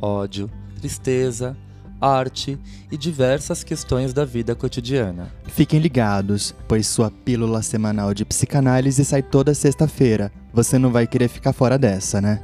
[0.00, 1.56] ódio, tristeza,
[2.00, 2.58] arte
[2.90, 5.30] e diversas questões da vida cotidiana.
[5.44, 10.32] Fiquem ligados, pois sua pílula semanal de psicanálise sai toda sexta-feira.
[10.52, 12.42] Você não vai querer ficar fora dessa, né?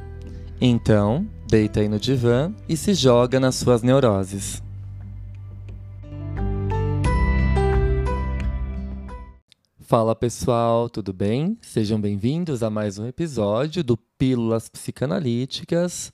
[0.61, 4.61] Então, deita aí no divã e se joga nas suas neuroses.
[9.79, 11.57] Fala pessoal, tudo bem?
[11.61, 16.11] Sejam bem-vindos a mais um episódio do Pílulas Psicanalíticas.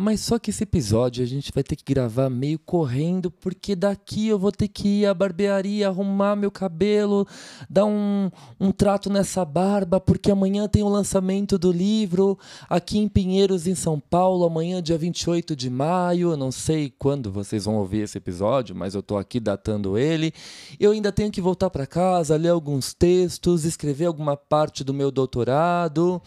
[0.00, 4.28] Mas só que esse episódio a gente vai ter que gravar meio correndo, porque daqui
[4.28, 7.26] eu vou ter que ir à barbearia, arrumar meu cabelo,
[7.68, 12.38] dar um, um trato nessa barba, porque amanhã tem o lançamento do livro
[12.70, 16.30] aqui em Pinheiros, em São Paulo, amanhã, dia 28 de maio.
[16.30, 20.32] Eu não sei quando vocês vão ouvir esse episódio, mas eu estou aqui datando ele.
[20.78, 25.10] Eu ainda tenho que voltar para casa, ler alguns textos, escrever alguma parte do meu
[25.10, 26.22] doutorado.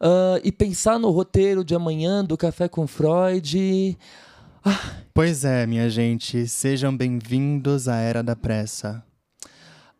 [0.00, 3.98] Uh, e pensar no roteiro de amanhã do Café com Freud.
[4.64, 4.96] Ah.
[5.12, 9.04] Pois é, minha gente, sejam bem-vindos à Era da Pressa.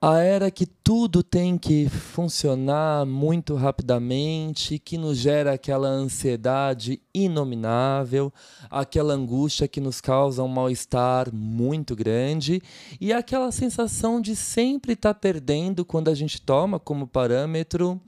[0.01, 8.33] A era que tudo tem que funcionar muito rapidamente, que nos gera aquela ansiedade inominável,
[8.71, 12.62] aquela angústia que nos causa um mal-estar muito grande
[12.98, 18.01] e aquela sensação de sempre estar tá perdendo quando a gente toma como parâmetro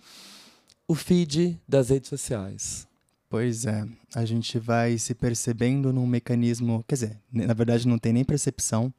[0.87, 2.87] o feed das redes sociais.
[3.29, 8.13] Pois é, a gente vai se percebendo num mecanismo, quer dizer, na verdade não tem
[8.13, 8.93] nem percepção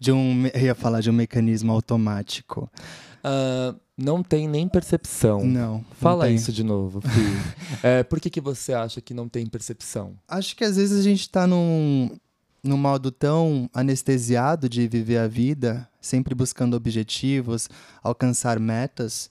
[0.00, 2.70] de um, eu ia falar de um mecanismo automático.
[3.24, 5.44] Uh, não tem nem percepção.
[5.44, 5.84] Não.
[5.92, 7.78] Fala não isso de novo, Fih.
[7.82, 10.14] é, por que, que você acha que não tem percepção?
[10.28, 12.10] Acho que às vezes a gente está num,
[12.62, 17.68] num modo tão anestesiado de viver a vida, sempre buscando objetivos,
[18.02, 19.30] alcançar metas,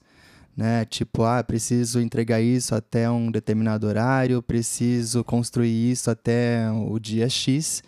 [0.56, 0.84] né?
[0.86, 7.28] Tipo, ah, preciso entregar isso até um determinado horário, preciso construir isso até o dia
[7.28, 7.82] X.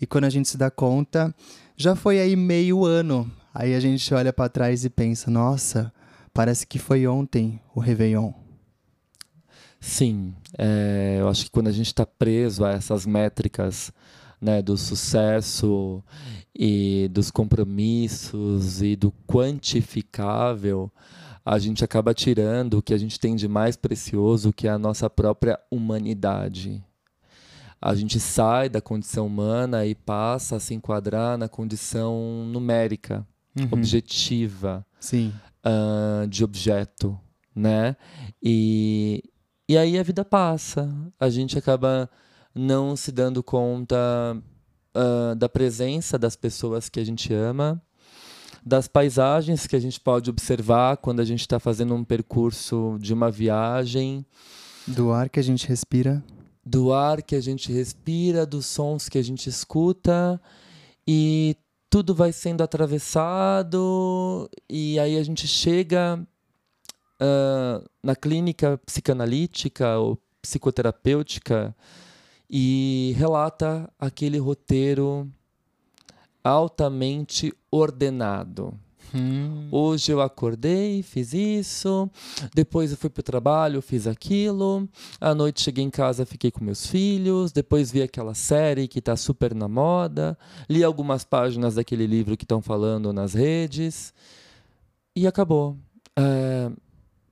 [0.00, 1.34] E quando a gente se dá conta,
[1.76, 3.30] já foi aí meio ano.
[3.54, 5.92] Aí a gente olha para trás e pensa, nossa,
[6.32, 8.32] parece que foi ontem o Réveillon.
[9.78, 13.92] Sim, é, eu acho que quando a gente está preso a essas métricas
[14.40, 16.02] né, do sucesso
[16.54, 20.90] e dos compromissos e do quantificável,
[21.46, 24.78] a gente acaba tirando o que a gente tem de mais precioso, que é a
[24.78, 26.84] nossa própria humanidade.
[27.80, 33.24] A gente sai da condição humana e passa a se enquadrar na condição numérica,
[33.56, 33.68] uhum.
[33.70, 34.84] objetiva,
[35.64, 37.16] uh, de objeto,
[37.54, 37.94] né?
[38.42, 39.22] E,
[39.68, 40.92] e aí a vida passa.
[41.20, 42.10] A gente acaba
[42.52, 43.96] não se dando conta
[44.96, 47.80] uh, da presença das pessoas que a gente ama
[48.64, 53.14] das paisagens que a gente pode observar quando a gente está fazendo um percurso de
[53.14, 54.24] uma viagem.
[54.86, 56.22] Do ar que a gente respira.
[56.64, 60.40] Do ar que a gente respira, dos sons que a gente escuta.
[61.06, 61.56] E
[61.88, 66.20] tudo vai sendo atravessado, e aí a gente chega
[67.20, 71.74] uh, na clínica psicanalítica ou psicoterapêutica
[72.50, 75.30] e relata aquele roteiro
[76.46, 78.72] altamente ordenado.
[79.12, 79.68] Hum.
[79.72, 82.08] Hoje eu acordei, fiz isso,
[82.54, 84.88] depois eu fui para o trabalho, fiz aquilo,
[85.20, 89.16] à noite cheguei em casa, fiquei com meus filhos, depois vi aquela série que está
[89.16, 94.14] super na moda, li algumas páginas daquele livro que estão falando nas redes
[95.14, 95.76] e acabou.
[96.16, 96.70] É,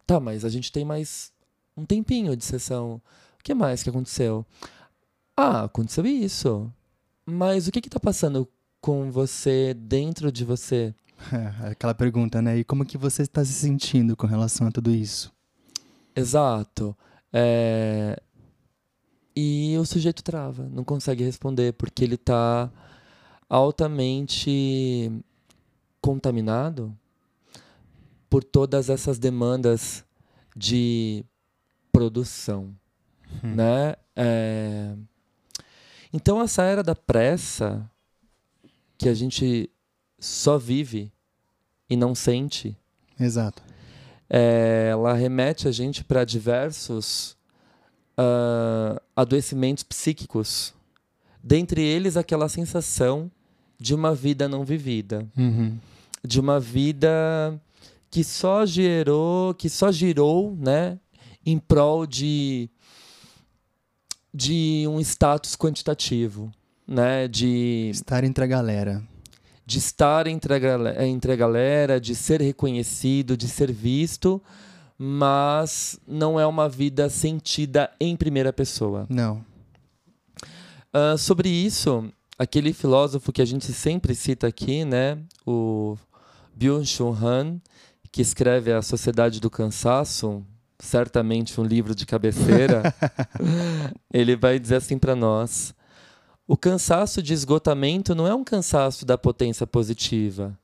[0.07, 1.33] tá, mas a gente tem mais
[1.77, 3.01] um tempinho de sessão.
[3.39, 4.45] O que mais que aconteceu?
[5.37, 6.72] Ah, aconteceu isso.
[7.27, 8.47] Mas o que está passando
[8.84, 10.95] com você dentro de você?
[11.33, 12.59] É, aquela pergunta, né?
[12.59, 15.33] E como que você está se sentindo com relação a tudo isso?
[16.15, 16.95] Exato.
[17.33, 18.21] É...
[19.34, 22.71] E o sujeito trava, não consegue responder porque ele está
[23.48, 25.10] altamente
[25.98, 26.95] contaminado
[28.28, 30.04] por todas essas demandas
[30.54, 31.25] de
[31.91, 32.77] produção,
[33.42, 33.54] hum.
[33.54, 33.97] né?
[34.15, 34.95] É...
[36.13, 37.91] Então essa era da pressa
[38.99, 39.71] que a gente
[40.19, 41.13] só vive
[41.89, 42.77] e não sente.
[43.19, 43.63] Exato.
[44.29, 47.37] É, ela remete a gente para diversos
[48.19, 50.73] uh, adoecimentos psíquicos
[51.43, 53.31] dentre eles aquela sensação
[53.79, 55.77] de uma vida não vivida, Uhum.
[56.27, 57.61] de uma vida
[58.11, 60.99] que só gerou, que só girou, né,
[61.45, 62.71] em prol de
[64.33, 66.51] de um status quantitativo,
[66.86, 69.03] né, de Estar entre a galera.
[69.66, 74.42] de estar entre a, entre a galera, de ser reconhecido, de ser visto,
[74.98, 79.07] mas não é uma vida sentida em primeira pessoa.
[79.09, 79.45] Não.
[80.92, 82.09] Ah, sobre isso,
[82.39, 85.97] aquele filósofo que a gente sempre cita aqui, né, o
[86.54, 87.60] Byung-Chul Han,
[88.13, 90.45] que escreve A Sociedade do Cansaço,
[90.78, 92.95] certamente um livro de cabeceira,
[94.13, 95.75] ele vai dizer assim para nós:
[96.47, 100.59] o cansaço de esgotamento não é um cansaço da potência positiva.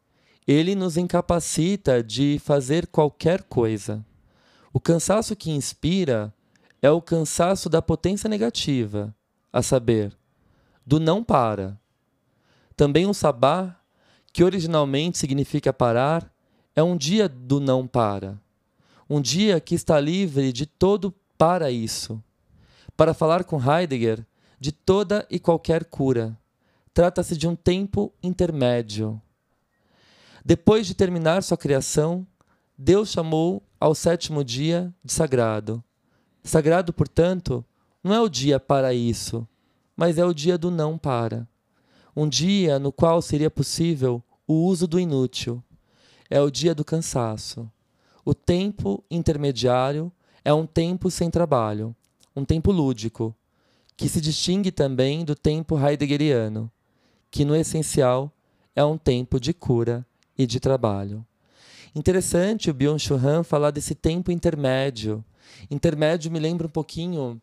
[0.46, 4.04] Ele nos incapacita de fazer qualquer coisa.
[4.74, 6.34] O cansaço que inspira
[6.82, 9.14] é o cansaço da potência negativa,
[9.50, 10.14] a saber,
[10.84, 11.80] do não para.
[12.76, 13.76] Também o sabá,
[14.32, 16.30] que originalmente significa parar,
[16.76, 18.38] é um dia do não para.
[19.08, 22.22] Um dia que está livre de todo para isso.
[22.96, 24.26] Para falar com Heidegger,
[24.60, 26.38] de toda e qualquer cura.
[26.92, 29.20] Trata-se de um tempo intermédio.
[30.44, 32.26] Depois de terminar sua criação,
[32.76, 35.82] Deus chamou ao sétimo dia de sagrado.
[36.44, 37.64] Sagrado, portanto,
[38.04, 39.48] não é o dia para isso,
[39.96, 41.48] mas é o dia do não para.
[42.14, 45.62] Um dia no qual seria possível o uso do inútil.
[46.28, 47.70] É o dia do cansaço.
[48.24, 50.12] O tempo intermediário
[50.44, 51.94] é um tempo sem trabalho,
[52.34, 53.34] um tempo lúdico,
[54.00, 56.70] que se distingue também do tempo heideggeriano,
[57.30, 58.32] que no essencial
[58.74, 60.06] é um tempo de cura
[60.38, 61.24] e de trabalho.
[61.94, 65.22] Interessante o Byung-Chul Han falar desse tempo intermédio.
[65.70, 67.40] Intermédio me lembra um pouquinho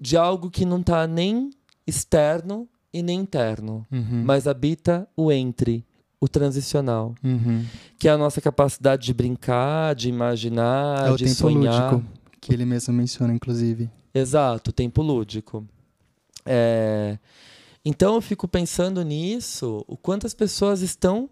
[0.00, 1.50] de algo que não está nem
[1.86, 4.22] externo e nem interno, Uhum.
[4.24, 5.84] mas habita o entre,
[6.20, 7.64] o transicional, Uhum.
[7.98, 11.92] que é a nossa capacidade de brincar, de imaginar, É o de tempo sonhar.
[11.92, 12.10] lúdico,
[12.40, 13.90] que ele mesmo menciona, inclusive.
[14.14, 15.66] Exato, tempo lúdico.
[16.44, 17.18] É,
[17.84, 21.28] Então eu fico pensando nisso, o quanto as pessoas estão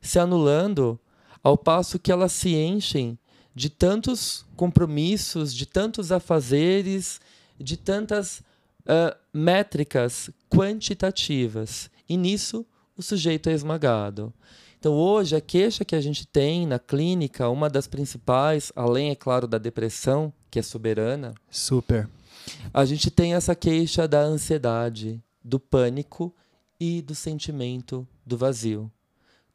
[0.00, 0.98] se anulando
[1.42, 3.18] ao passo que elas se enchem
[3.54, 7.20] de tantos compromissos, de tantos afazeres,
[7.58, 8.42] de tantas
[8.86, 11.90] ah, métricas quantitativas.
[12.08, 14.32] E nisso o sujeito é esmagado.
[14.78, 19.14] Então, hoje, a queixa que a gente tem na clínica, uma das principais, além, é
[19.14, 22.08] claro, da depressão, que é soberana, Super.
[22.72, 26.34] A gente tem essa queixa da ansiedade, do pânico
[26.78, 28.90] e do sentimento do vazio.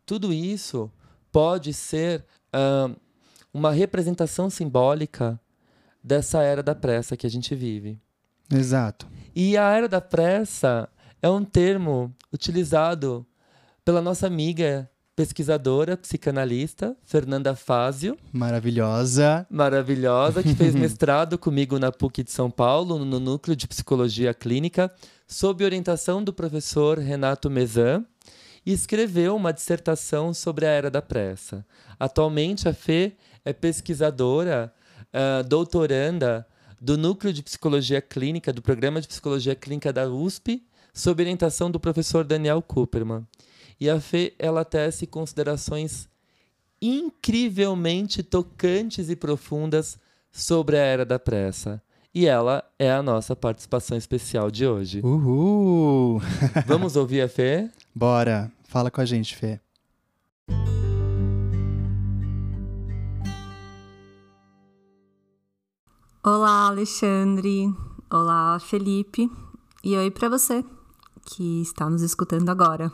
[0.06, 0.92] Tudo isso
[1.32, 2.90] pode ser ah,
[3.54, 5.40] uma representação simbólica
[6.04, 8.00] dessa era da pressa que a gente vive.
[8.50, 9.08] Exato.
[9.36, 10.90] E a era da pressa
[11.22, 13.26] é um termo utilizado
[13.84, 19.48] pela nossa amiga pesquisadora, psicanalista, Fernanda Fázio, Maravilhosa.
[19.50, 24.94] maravilhosa, que fez mestrado comigo na PUC de São Paulo, no Núcleo de Psicologia Clínica,
[25.28, 28.06] sob orientação do professor Renato Mezan,
[28.64, 31.66] e escreveu uma dissertação sobre a era da pressa.
[32.00, 33.14] Atualmente, a Fê
[33.44, 34.72] é pesquisadora,
[35.12, 36.46] ah, doutoranda
[36.80, 40.64] do Núcleo de Psicologia Clínica, do Programa de Psicologia Clínica da USP,
[40.94, 43.26] sob orientação do professor Daniel Cooperman.
[43.80, 46.10] E a Fê, ela tece considerações
[46.82, 50.00] incrivelmente tocantes e profundas
[50.32, 51.82] sobre a era da pressa.
[52.14, 55.02] E ela é a nossa participação especial de hoje.
[55.04, 56.20] Uhul!
[56.66, 57.70] Vamos ouvir a Fê?
[57.94, 58.52] Bora.
[58.64, 59.60] Fala com a gente, Fê.
[66.24, 67.72] Olá, Alexandre.
[68.10, 69.32] Olá, Felipe.
[69.84, 70.66] E oi para você
[71.24, 72.92] que está nos escutando agora.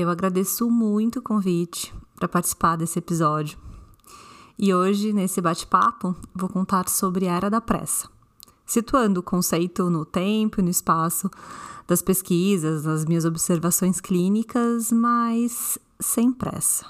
[0.00, 3.58] Eu agradeço muito o convite para participar desse episódio.
[4.56, 8.08] E hoje, nesse bate-papo, vou contar sobre a Era da Pressa,
[8.64, 11.28] situando o conceito no tempo e no espaço
[11.84, 16.86] das pesquisas, das minhas observações clínicas, mas sem pressa.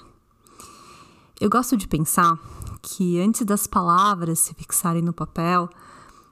[1.41, 2.37] Eu gosto de pensar
[2.79, 5.67] que antes das palavras se fixarem no papel,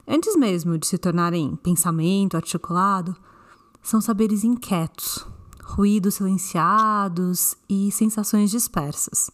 [0.07, 3.15] antes mesmo de se tornarem pensamento articulado,
[3.81, 5.25] são saberes inquietos,
[5.67, 9.29] ruídos silenciados e sensações dispersas.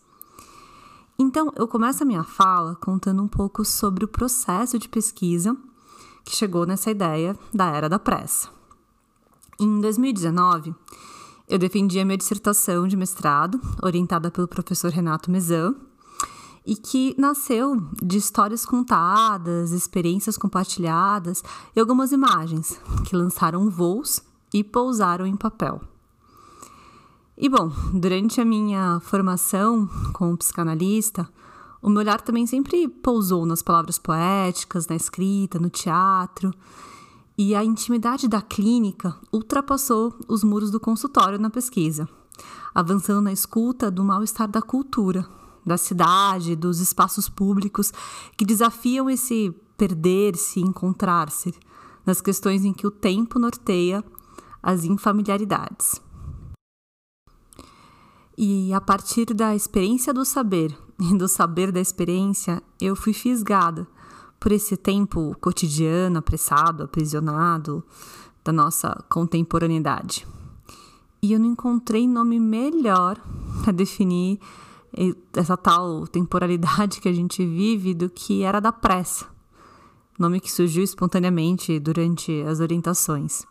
[1.17, 5.55] Então, eu começo a minha fala contando um pouco sobre o processo de pesquisa
[6.25, 8.49] que chegou nessa ideia da era da pressa.
[9.59, 10.73] Em 2019,
[11.47, 15.75] eu defendi a minha dissertação de mestrado, orientada pelo professor Renato Mezan,
[16.65, 21.43] e que nasceu de histórias contadas, experiências compartilhadas
[21.75, 24.21] e algumas imagens que lançaram voos
[24.51, 25.92] e pousaram em papel.
[27.35, 31.27] E bom, durante a minha formação como psicanalista,
[31.81, 36.53] o meu olhar também sempre pousou nas palavras poéticas, na escrita, no teatro.
[37.35, 42.07] E a intimidade da clínica ultrapassou os muros do consultório na pesquisa,
[42.73, 45.27] avançando na escuta do mal-estar da cultura,
[45.65, 47.91] da cidade, dos espaços públicos
[48.37, 51.51] que desafiam esse perder-se, encontrar-se,
[52.05, 54.03] nas questões em que o tempo norteia
[54.61, 55.99] as infamiliaridades.
[58.37, 63.87] E a partir da experiência do saber e do saber da experiência, eu fui fisgada
[64.39, 67.83] por esse tempo cotidiano, apressado, aprisionado
[68.43, 70.27] da nossa contemporaneidade.
[71.21, 73.17] E eu não encontrei nome melhor
[73.63, 74.39] para definir
[75.33, 79.25] essa tal temporalidade que a gente vive do que era da pressa.
[80.19, 83.45] Nome que surgiu espontaneamente durante as orientações.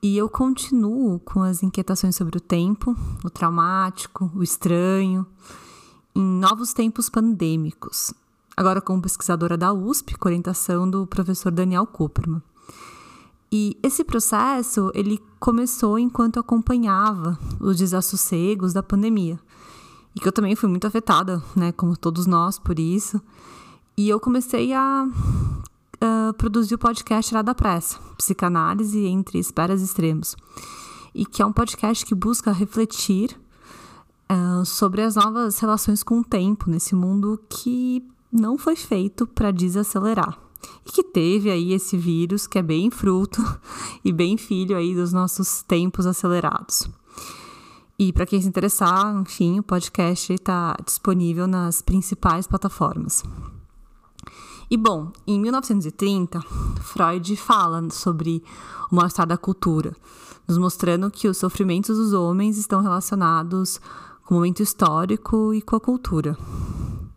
[0.00, 5.26] E eu continuo com as inquietações sobre o tempo, o traumático, o estranho,
[6.14, 8.14] em novos tempos pandêmicos.
[8.56, 12.40] Agora como pesquisadora da USP, com orientação do professor Daniel Cooperman.
[13.50, 19.40] E esse processo, ele começou enquanto acompanhava os desassossegos da pandemia.
[20.14, 23.20] E que eu também fui muito afetada, né, como todos nós, por isso.
[23.96, 25.08] E eu comecei a
[26.02, 30.36] uh, produziu o podcast Lá da Pressa, Psicanálise entre Esperas Extremos,
[31.14, 33.38] e que é um podcast que busca refletir
[34.30, 39.50] uh, sobre as novas relações com o tempo nesse mundo que não foi feito para
[39.50, 40.38] desacelerar
[40.86, 43.42] e que teve aí esse vírus que é bem fruto
[44.04, 46.88] e bem filho aí dos nossos tempos acelerados.
[47.98, 53.24] E para quem se interessar, enfim, o podcast está disponível nas principais plataformas.
[54.70, 56.42] E bom, em 1930,
[56.82, 58.42] Freud fala sobre
[58.90, 59.96] o mal-estar da cultura,
[60.46, 63.80] nos mostrando que os sofrimentos dos homens estão relacionados
[64.26, 66.36] com o momento histórico e com a cultura.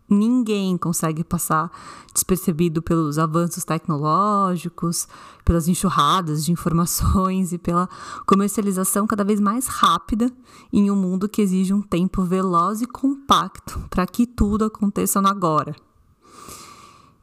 [0.08, 1.70] Ninguém consegue passar
[2.12, 5.06] despercebido pelos avanços tecnológicos,
[5.44, 7.86] pelas enxurradas de informações e pela
[8.26, 10.32] comercialização cada vez mais rápida
[10.72, 15.28] em um mundo que exige um tempo veloz e compacto para que tudo aconteça no
[15.28, 15.76] agora.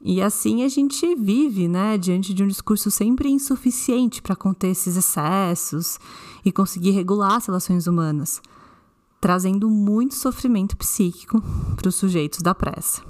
[0.01, 4.95] E assim a gente vive, né, diante de um discurso sempre insuficiente para conter esses
[4.95, 5.99] excessos
[6.43, 8.41] e conseguir regular as relações humanas,
[9.19, 11.41] trazendo muito sofrimento psíquico
[11.75, 13.03] para os sujeitos da pressa.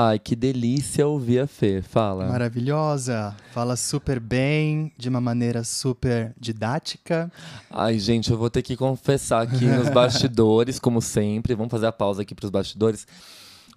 [0.00, 1.82] Ai, que delícia ouvir a Fê.
[1.82, 2.28] Fala.
[2.28, 3.34] Maravilhosa.
[3.50, 7.28] Fala super bem, de uma maneira super didática.
[7.68, 11.56] Ai, gente, eu vou ter que confessar aqui nos bastidores, como sempre.
[11.56, 13.08] Vamos fazer a pausa aqui para os bastidores.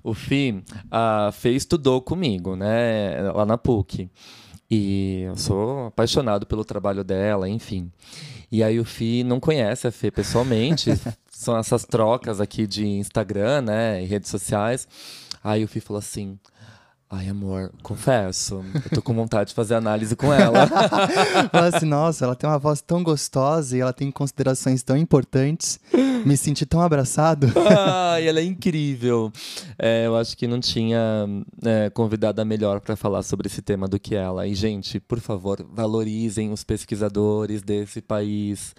[0.03, 0.61] O Fê,
[0.91, 4.07] a Fê estudou comigo, né, lá na PUC.
[4.69, 7.91] E eu sou apaixonado pelo trabalho dela, enfim.
[8.51, 10.91] E aí o Fi não conhece a Fê pessoalmente.
[11.31, 14.87] São essas trocas aqui de Instagram, né, e redes sociais.
[15.43, 16.37] Aí o Fih falou assim:
[17.13, 20.65] Ai, amor, confesso, eu tô com vontade de fazer análise com ela.
[21.51, 25.77] Fala assim, nossa, ela tem uma voz tão gostosa e ela tem considerações tão importantes.
[26.25, 27.47] Me senti tão abraçado.
[27.77, 29.29] Ai, ela é incrível.
[29.77, 31.27] É, eu acho que não tinha
[31.65, 34.47] é, convidada melhor para falar sobre esse tema do que ela.
[34.47, 38.73] E, gente, por favor, valorizem os pesquisadores desse país.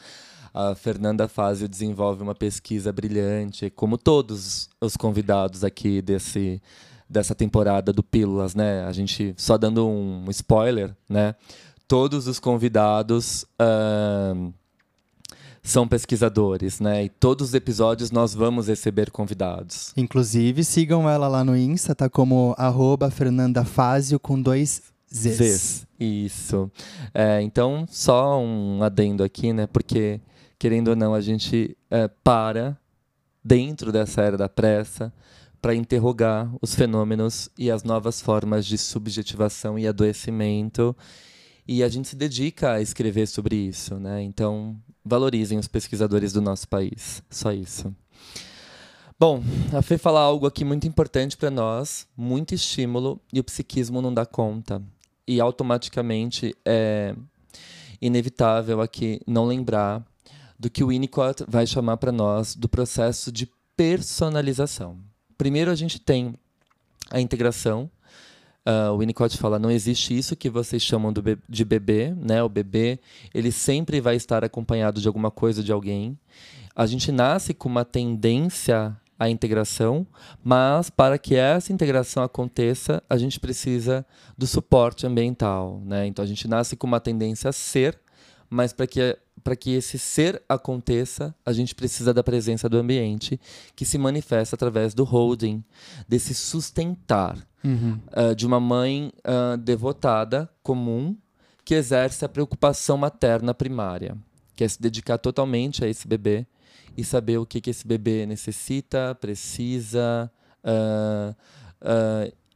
[0.55, 6.61] A Fernanda Fazio desenvolve uma pesquisa brilhante, como todos os convidados aqui desse,
[7.09, 8.85] dessa temporada do Pílulas, né?
[8.85, 11.35] A gente, só dando um spoiler, né?
[11.89, 14.53] Todos os convidados uh,
[15.63, 17.05] são pesquisadores, né?
[17.05, 19.93] E todos os episódios nós vamos receber convidados.
[19.97, 24.83] Inclusive, sigam ela lá no Insta, tá como arroba Fernanda Fazio com dois
[25.15, 25.37] Zs.
[25.37, 25.87] Zs.
[26.01, 26.71] Isso.
[27.15, 29.67] É, então, só um adendo aqui, né?
[29.67, 30.21] Porque
[30.63, 32.79] querendo ou não, a gente é, para
[33.43, 35.13] dentro dessa era da pressa
[35.61, 40.97] para interrogar os fenômenos e as novas formas de subjetivação e adoecimento.
[41.67, 44.23] E a gente se dedica a escrever sobre isso, né?
[44.23, 47.25] Então, valorizem os pesquisadores do nosso país.
[47.29, 47.93] Só isso.
[49.19, 49.43] Bom,
[49.73, 54.15] a Fê fala algo aqui muito importante para nós, muito estímulo, e o psiquismo não
[54.15, 54.81] dá conta.
[55.27, 57.17] E automaticamente é
[58.01, 60.07] inevitável aqui não lembrar
[60.63, 64.97] do que o Winnicott vai chamar para nós do processo de personalização.
[65.37, 66.37] Primeiro, a gente tem
[67.11, 67.91] a integração.
[68.65, 72.41] Uh, o Winnicott fala: não existe isso que vocês chamam be de bebê, né?
[72.45, 73.01] O bebê
[73.35, 76.17] ele sempre vai estar acompanhado de alguma coisa, de alguém.
[76.77, 80.07] A gente nasce com uma tendência a integração,
[80.45, 84.07] mas para que essa integração aconteça, a gente precisa
[84.39, 86.07] do suporte ambiental, né?
[86.07, 87.99] Então a gente nasce com uma tendência a ser,
[88.49, 93.41] mas para que para que esse ser aconteça, a gente precisa da presença do ambiente,
[93.75, 95.63] que se manifesta através do holding,
[96.09, 97.99] desse sustentar, uhum.
[98.09, 101.17] uh, de uma mãe uh, devotada, comum,
[101.65, 104.17] que exerce a preocupação materna primária,
[104.55, 106.47] que é se dedicar totalmente a esse bebê
[106.97, 110.31] e saber o que, que esse bebê necessita, precisa,
[110.65, 111.35] uh,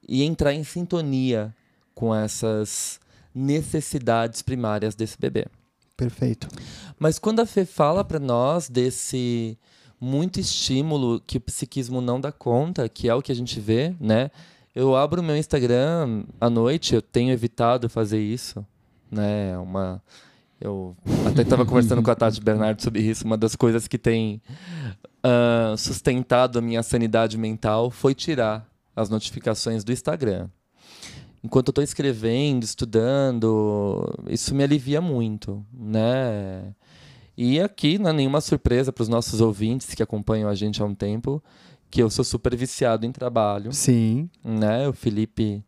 [0.09, 1.55] e entrar em sintonia
[1.95, 3.01] com essas
[3.35, 5.47] necessidades primárias desse bebê.
[5.97, 6.47] Perfeito.
[6.99, 9.59] Mas quando a Fê fala para nós desse
[10.01, 13.95] muito estímulo que o psiquismo não dá conta, que é o que a gente vê,
[13.99, 14.31] né?
[14.75, 18.65] Eu abro o meu Instagram à noite, eu tenho evitado fazer isso,
[19.11, 19.57] né?
[19.59, 20.03] Uma
[20.61, 23.25] eu até estava conversando com a Tati Bernardo sobre isso.
[23.25, 24.41] Uma das coisas que tem
[25.25, 30.49] uh, sustentado a minha sanidade mental foi tirar as notificações do Instagram
[31.47, 36.75] enquanto eu estou escrevendo, estudando, isso me alivia muito, né?
[37.37, 40.85] E aqui não é nenhuma surpresa para os nossos ouvintes que acompanham a gente há
[40.85, 41.41] um tempo
[41.89, 43.73] que eu sou super viciado em trabalho.
[43.73, 44.29] Sim.
[44.43, 44.89] Né?
[44.89, 45.63] O Felipe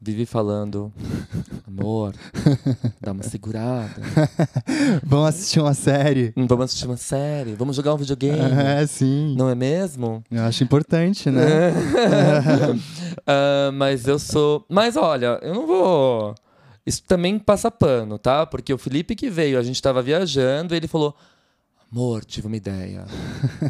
[0.00, 0.92] vive falando,
[1.66, 2.14] amor,
[3.00, 3.94] dá uma segurada.
[5.02, 6.32] vamos assistir uma série.
[6.36, 8.38] Hum, vamos assistir uma série, vamos jogar um videogame.
[8.38, 9.34] É, sim.
[9.36, 10.22] Não é mesmo?
[10.30, 11.70] Eu acho importante, né?
[13.26, 14.64] uh, mas eu sou.
[14.68, 16.34] Mas olha, eu não vou.
[16.84, 18.46] Isso também passa pano, tá?
[18.46, 21.14] Porque o Felipe que veio, a gente tava viajando, ele falou.
[21.90, 23.06] Amor, tive uma ideia.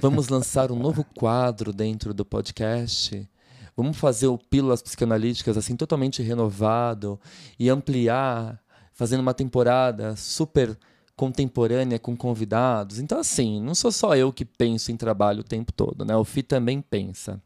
[0.01, 3.29] Vamos lançar um novo quadro dentro do podcast
[3.77, 7.21] Vamos fazer o Pílulas Psicanalíticas assim totalmente renovado
[7.59, 8.59] e ampliar,
[8.93, 10.79] fazendo uma temporada super
[11.15, 12.99] contemporânea com convidados.
[12.99, 16.17] Então, assim, não sou só eu que penso em trabalho o tempo todo, né?
[16.17, 17.41] O FI também pensa.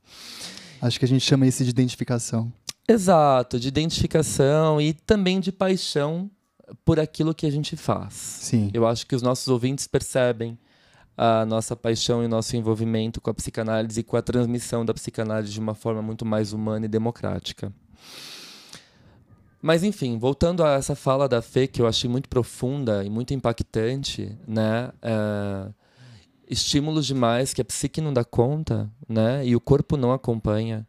[0.81, 2.53] Acho que a gente chama isso de identificação.
[2.89, 6.31] Exato, de identificação e também de paixão
[6.85, 8.15] por aquilo que a gente faz.
[8.15, 8.71] Sim.
[8.73, 10.59] Eu acho que os nossos ouvintes percebem
[11.23, 15.53] a nossa paixão e nosso envolvimento com a psicanálise e com a transmissão da psicanálise
[15.53, 17.71] de uma forma muito mais humana e democrática.
[19.61, 23.35] Mas enfim, voltando a essa fala da Fê que eu achei muito profunda e muito
[23.35, 24.91] impactante, né?
[25.03, 25.69] É,
[26.49, 29.47] estímulos demais que a psique não dá conta, né?
[29.47, 30.89] E o corpo não acompanha.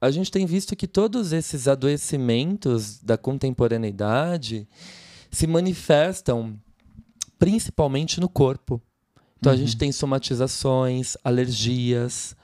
[0.00, 4.68] A gente tem visto que todos esses adoecimentos da contemporaneidade
[5.28, 6.56] se manifestam
[7.36, 8.80] principalmente no corpo.
[9.42, 9.58] Então uhum.
[9.58, 9.78] a gente uhum.
[9.78, 12.36] tem somatizações, alergias,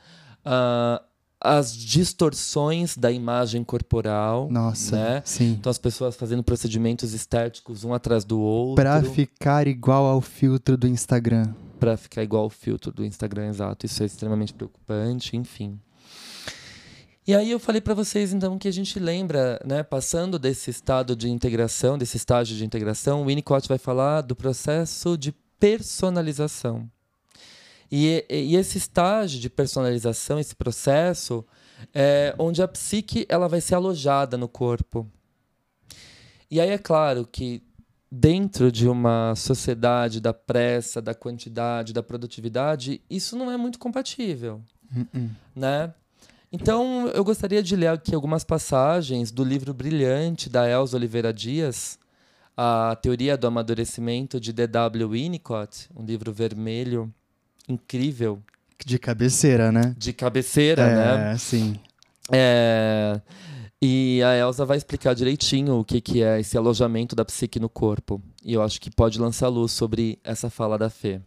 [0.45, 1.01] uh,
[1.41, 4.49] as distorções da imagem corporal.
[4.51, 5.23] Nossa, né?
[5.25, 5.53] sim.
[5.53, 8.83] Então as pessoas fazendo procedimentos estéticos um atrás do outro.
[8.83, 11.55] Para ficar igual ao filtro do Instagram.
[11.79, 13.87] Para ficar igual ao filtro do Instagram, exato.
[13.87, 15.79] Isso é extremamente preocupante, enfim.
[17.25, 21.15] E aí eu falei para vocês então que a gente lembra, né, passando desse estado
[21.15, 26.91] de integração, desse estágio de integração, o Winnicott vai falar do processo de personalização.
[27.91, 31.45] E, e, esse estágio de personalização, esse processo,
[31.95, 35.11] é onde a psique ela vai ser alojada no corpo.
[36.51, 37.63] E aí é claro que
[38.11, 44.63] dentro de uma sociedade da pressa, da quantidade, da produtividade, isso não é muito compatível,
[44.95, 45.31] uh -uh.
[45.55, 45.93] né?
[46.51, 51.99] Então, eu gostaria de ler aqui algumas passagens do livro brilhante da Elza Oliveira Dias,
[52.61, 55.11] a Teoria do Amadurecimento de D.W.
[55.11, 57.15] Winnicott, um livro vermelho
[57.69, 58.43] incrível.
[58.85, 59.95] De cabeceira, né?
[59.97, 61.33] De cabeceira, é, né?
[61.35, 61.79] É, sim.
[62.33, 63.21] É...
[63.81, 67.69] E a Elsa vai explicar direitinho o que, que é esse alojamento da psique no
[67.69, 68.21] corpo.
[68.45, 71.21] E eu acho que pode lançar luz sobre essa fala da Fê.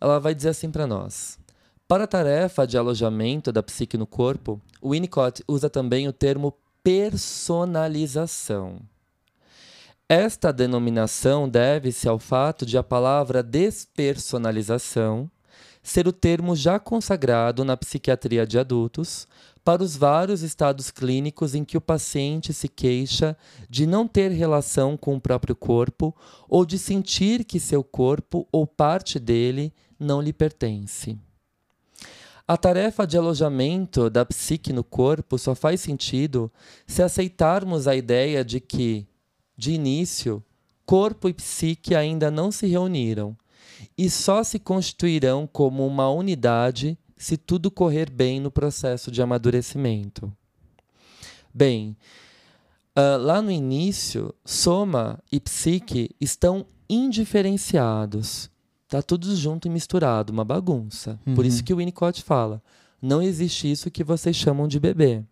[0.00, 1.40] Ela vai dizer assim para nós.
[1.88, 6.54] Para a tarefa de alojamento da psique no corpo, o Winnicott usa também o termo
[6.84, 8.78] personalização.
[10.08, 15.28] Esta denominação deve-se ao fato de a palavra despersonalização
[15.82, 19.26] ser o termo já consagrado na psiquiatria de adultos
[19.64, 23.36] para os vários estados clínicos em que o paciente se queixa
[23.68, 26.14] de não ter relação com o próprio corpo
[26.48, 31.18] ou de sentir que seu corpo ou parte dele não lhe pertence.
[32.46, 36.48] A tarefa de alojamento da psique no corpo só faz sentido
[36.86, 39.04] se aceitarmos a ideia de que,
[39.56, 40.42] de início,
[40.84, 43.36] corpo e psique ainda não se reuniram
[43.96, 50.32] e só se constituirão como uma unidade se tudo correr bem no processo de amadurecimento.
[51.52, 51.96] Bem,
[52.96, 58.50] uh, lá no início, soma e psique estão indiferenciados.
[58.88, 61.18] Tá tudo junto e misturado, uma bagunça.
[61.26, 61.34] Uhum.
[61.34, 62.62] Por isso que o Winnicott fala:
[63.00, 65.24] Não existe isso que vocês chamam de bebê.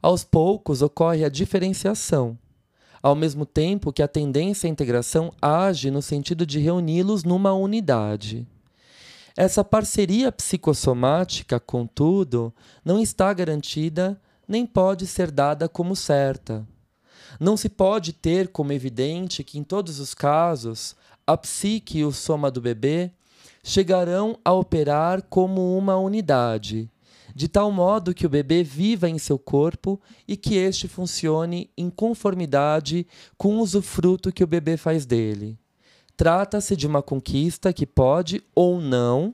[0.00, 2.38] Aos poucos ocorre a diferenciação,
[3.02, 8.46] ao mesmo tempo que a tendência à integração age no sentido de reuni-los numa unidade.
[9.36, 12.52] Essa parceria psicossomática, contudo,
[12.84, 16.66] não está garantida nem pode ser dada como certa.
[17.38, 22.10] Não se pode ter como evidente que, em todos os casos, a psique e o
[22.10, 23.12] soma do bebê
[23.62, 26.90] chegarão a operar como uma unidade,
[27.38, 31.88] de tal modo que o bebê viva em seu corpo e que este funcione em
[31.88, 35.56] conformidade com o usufruto que o bebê faz dele.
[36.16, 39.32] Trata-se de uma conquista que pode ou não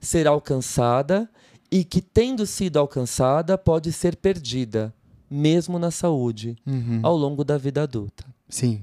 [0.00, 1.28] ser alcançada
[1.70, 4.90] e que, tendo sido alcançada, pode ser perdida,
[5.30, 7.00] mesmo na saúde, Uhum.
[7.02, 8.24] ao longo da vida adulta.
[8.48, 8.80] Sim.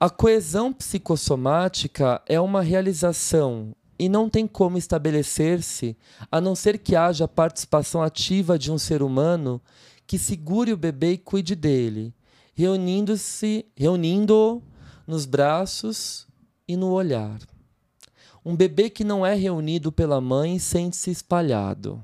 [0.00, 5.96] A coesão psicossomática é uma realização e não tem como estabelecer-se
[6.30, 9.60] a não ser que haja participação ativa de um ser humano
[10.06, 12.14] que segure o bebê e cuide dele,
[12.54, 14.62] reunindo-se, reunindo-o
[15.06, 16.26] nos braços
[16.68, 17.38] e no olhar.
[18.44, 22.02] Um bebê que não é reunido pela mãe sente-se espalhado.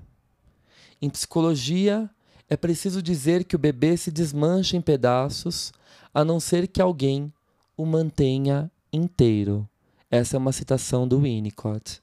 [1.00, 2.10] Em psicologia,
[2.48, 5.72] é preciso dizer que o bebê se desmancha em pedaços,
[6.12, 7.32] a não ser que alguém
[7.76, 9.68] o mantenha inteiro.
[10.12, 12.02] Essa é uma citação do Winnicott.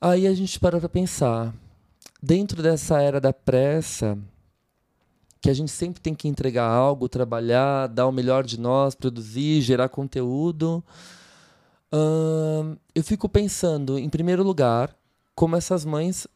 [0.00, 1.54] Aí a gente para para pensar.
[2.22, 4.16] Dentro dessa era da pressa,
[5.42, 9.60] que a gente sempre tem que entregar algo, trabalhar, dar o melhor de nós, produzir,
[9.60, 10.82] gerar conteúdo,
[11.92, 14.96] hum, eu fico pensando, em primeiro lugar,
[15.34, 16.26] como essas mães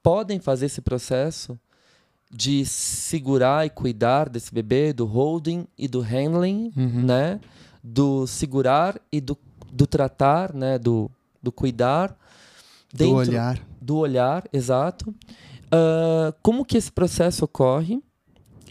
[0.00, 1.58] podem fazer esse processo
[2.30, 7.02] de segurar e cuidar desse bebê, do holding e do handling, Uhum.
[7.04, 7.40] né?
[7.82, 9.36] Do segurar e do,
[9.72, 10.78] do tratar, né?
[10.78, 11.10] Do,
[11.42, 12.16] do cuidar.
[12.92, 13.60] Do olhar.
[13.80, 15.14] Do olhar, exato.
[15.70, 18.02] Ah, como que esse processo ocorre?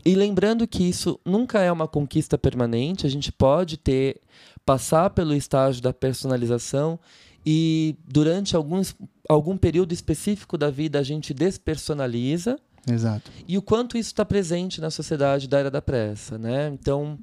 [0.05, 4.21] E lembrando que isso nunca é uma conquista permanente, a gente pode ter
[4.65, 6.99] passar pelo estágio da personalização
[7.45, 8.95] e durante alguns,
[9.27, 12.57] algum período específico da vida a gente despersonaliza
[12.89, 13.31] Exato.
[13.47, 16.69] e o quanto isso está presente na sociedade da era da pressa, né?
[16.69, 17.17] Então,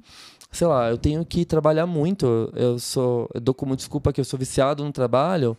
[0.51, 2.51] sei lá, eu tenho que trabalhar muito.
[2.55, 5.57] Eu sou, eu dou como desculpa que eu sou viciado no trabalho,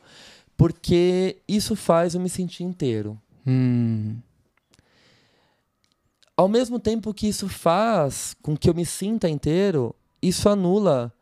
[0.57, 3.18] porque isso faz eu me sentir inteiro.
[3.46, 4.16] Hum.
[6.37, 11.12] Ao mesmo tempo que isso faz com que eu me sinta inteiro, isso anula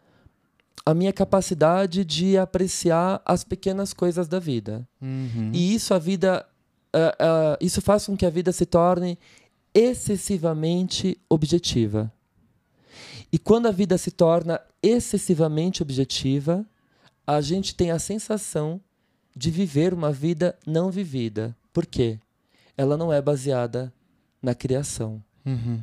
[0.84, 4.86] a minha capacidade de apreciar as pequenas coisas da vida.
[5.00, 5.50] Uhum.
[5.52, 6.44] E isso a vida,
[6.92, 9.18] ah, ah, isso faz com que a vida se torne
[9.72, 12.12] excessivamente objetiva.
[13.32, 16.64] E quando a vida se torna excessivamente objetiva,
[17.26, 18.80] a gente tem a sensação
[19.34, 21.56] de viver uma vida não vivida.
[21.72, 22.18] Por quê?
[22.76, 23.92] Ela não é baseada
[24.40, 25.22] na criação.
[25.44, 25.80] Uhum.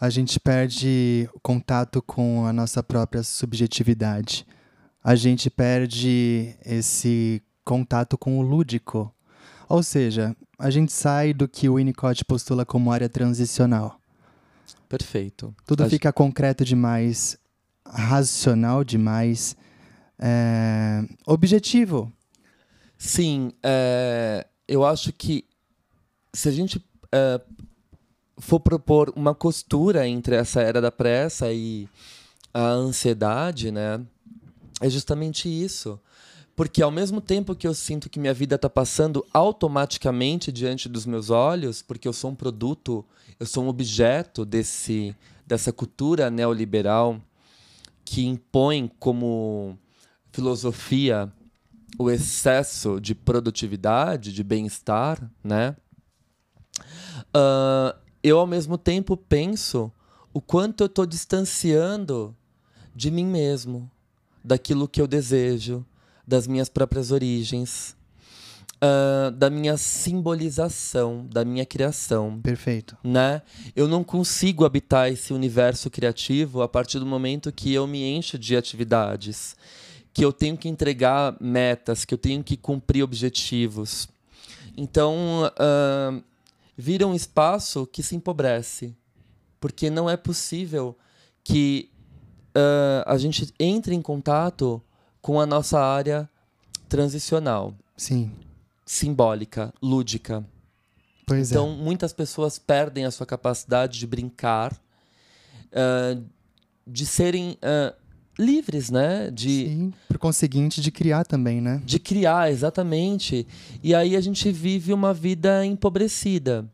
[0.00, 4.46] A gente perde o contato com a nossa própria subjetividade.
[5.02, 9.14] A gente perde esse contato com o lúdico.
[9.68, 13.98] Ou seja, a gente sai do que o Winnicott postula como área transicional.
[14.96, 15.52] Perfeito.
[15.66, 17.36] Tudo A fica concreto demais,
[17.84, 19.56] racional demais,
[20.16, 22.12] é, objetivo.
[22.96, 25.44] Sim, é, eu acho que
[26.32, 27.40] se a gente é,
[28.38, 31.88] for propor uma costura entre essa era da pressa e
[32.52, 34.00] a ansiedade, né,
[34.80, 36.00] é justamente isso.
[36.54, 41.04] Porque ao mesmo tempo que eu sinto que minha vida está passando automaticamente diante dos
[41.04, 43.04] meus olhos, porque eu sou um produto,
[43.38, 45.14] eu sou um objeto desse,
[45.46, 47.20] dessa cultura neoliberal
[48.04, 49.78] que impõe como
[50.32, 51.32] filosofia
[51.98, 55.76] o excesso de produtividade, de bem-estar, né?
[57.32, 59.92] Ah, eu ao mesmo tempo penso
[60.32, 62.36] o quanto eu estou distanciando
[62.94, 63.90] de mim mesmo,
[64.42, 65.84] daquilo que eu desejo,
[66.26, 67.96] das minhas próprias origens,
[68.86, 72.98] ah, da minha simbolização, da minha criação Perfeito.
[73.02, 73.40] né?
[73.74, 78.38] Eu não consigo habitar esse universo criativo a partir do momento que eu me encho
[78.38, 79.56] de atividades,
[80.12, 84.06] que eu tenho que entregar metas, que eu tenho que cumprir objetivos.
[84.76, 86.20] Então, ah,
[86.76, 88.94] vira um espaço que se empobrece,
[89.58, 90.94] porque não é possível
[91.42, 91.88] que
[92.54, 94.82] ah, a gente entre em contato
[95.22, 96.28] com a nossa área
[96.86, 98.30] transicional, Sim.
[98.84, 100.44] Simbólica, lúdica.
[101.26, 104.76] Pois Então, muitas pessoas perdem a sua capacidade de brincar,
[105.72, 106.20] ah,
[106.86, 107.94] de serem ah,
[108.38, 109.30] livres, né?
[109.30, 111.80] De, Sim, por conseguinte, de criar também, né?
[111.84, 113.46] De criar, exatamente.
[113.82, 116.68] E aí a gente vive uma vida empobrecida.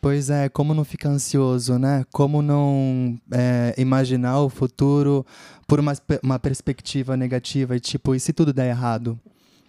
[0.00, 2.04] Pois é, como não ficar ansioso, né?
[2.10, 5.24] Como não é, imaginar o futuro
[5.66, 9.18] por uma, uma perspectiva negativa e tipo, e se tudo der errado,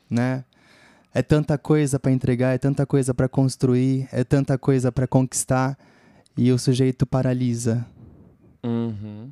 [0.10, 0.44] né?
[1.14, 5.78] É tanta coisa para entregar, é tanta coisa para construir, é tanta coisa para conquistar
[6.36, 7.86] e o sujeito paralisa.
[8.64, 9.32] Uhum.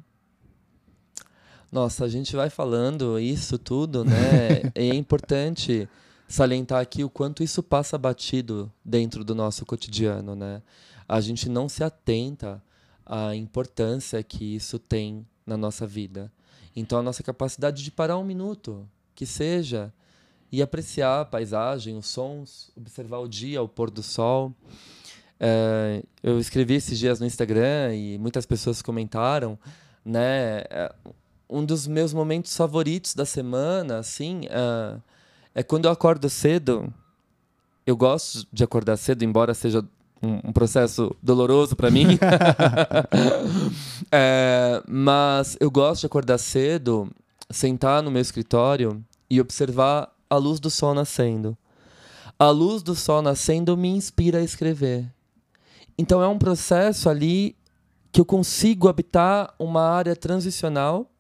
[1.72, 4.62] Nossa, a gente vai falando isso tudo, né?
[4.76, 5.89] é importante
[6.28, 10.62] salientar aqui o quanto isso passa batido dentro do nosso cotidiano, né?
[11.08, 12.62] A gente não se atenta
[13.06, 16.32] à importância que isso tem na nossa vida.
[16.76, 19.94] Então, a nossa capacidade de parar um minuto, que seja,
[20.52, 24.54] e apreciar a paisagem, os sons, observar o dia, o pôr do sol.
[25.40, 29.58] É, eu escrevi esses dias no Instagram e muitas pessoas comentaram,
[30.06, 30.64] né?
[30.70, 30.94] É,
[31.50, 34.98] um dos meus momentos favoritos da semana, assim, é,
[35.56, 36.94] é quando eu acordo cedo.
[37.86, 39.84] Eu gosto de acordar cedo, embora seja
[40.22, 42.20] um, um processo doloroso para mim.
[44.12, 47.10] é, mas eu gosto de acordar cedo,
[47.50, 51.58] sentar no meu escritório e observar a luz do sol nascendo.
[52.39, 55.13] A luz do sol nascendo me inspira a escrever.
[55.98, 57.54] Então é um processo ali
[58.13, 61.12] que eu consigo habitar uma área transicional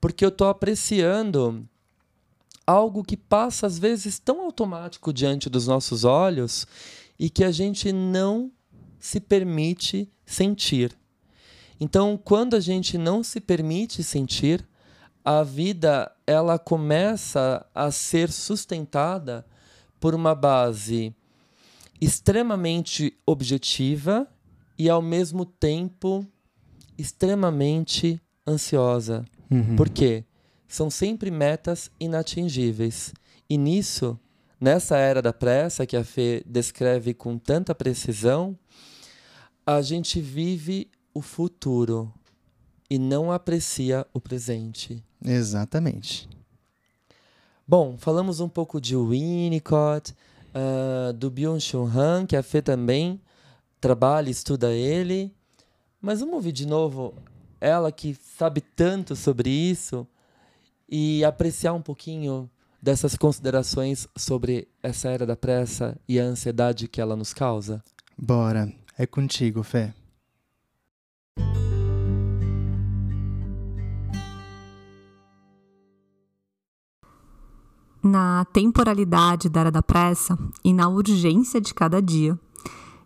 [0.00, 1.64] porque eu estou apreciando
[2.66, 6.66] algo que passa às vezes tão automático diante dos nossos olhos
[7.16, 8.50] e que a gente não
[8.98, 10.98] se permite sentir.
[11.78, 14.66] Então, quando a gente não se permite sentir,
[15.30, 19.44] a vida ela começa a ser sustentada
[20.00, 21.14] por uma base
[22.00, 24.26] extremamente objetiva
[24.78, 26.26] e ao mesmo tempo
[26.96, 29.22] extremamente ansiosa.
[29.50, 29.76] Uhum.
[29.76, 30.24] Por quê?
[30.66, 33.12] São sempre metas inatingíveis.
[33.50, 34.18] E nisso,
[34.58, 38.58] nessa era da pressa que a Fê descreve com tanta precisão,
[39.66, 42.10] a gente vive o futuro
[42.90, 45.02] e não aprecia o presente.
[45.24, 46.28] Exatamente.
[47.66, 50.14] Bom, falamos um pouco de Winnicott,
[50.54, 53.20] uh, do Byung-Chul Han, que a Fê também
[53.80, 55.34] trabalha e estuda ele.
[56.00, 57.14] Mas vamos ouvir de novo
[57.60, 60.06] ela que sabe tanto sobre isso
[60.88, 62.48] e apreciar um pouquinho
[62.80, 67.82] dessas considerações sobre essa era da pressa e a ansiedade que ela nos causa?
[68.16, 69.92] Bora, é contigo, Fé.
[78.02, 82.38] Na temporalidade da era da pressa e na urgência de cada dia.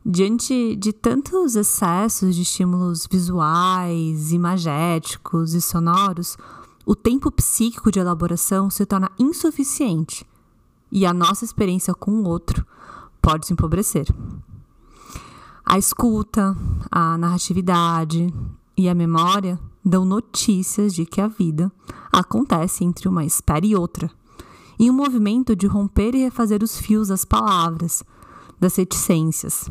[0.04, 6.36] Diante de tantos excessos de estímulos visuais, imagéticos e sonoros,
[6.84, 10.26] o tempo psíquico de elaboração se torna insuficiente
[10.90, 12.66] e a nossa experiência com o outro
[13.22, 14.06] pode se empobrecer.
[15.64, 16.56] A escuta,
[16.90, 18.34] a narratividade
[18.76, 21.70] e a memória dão notícias de que a vida
[22.10, 24.10] acontece entre uma espera e outra
[24.82, 28.02] em um movimento de romper e refazer os fios das palavras,
[28.58, 29.70] das reticências.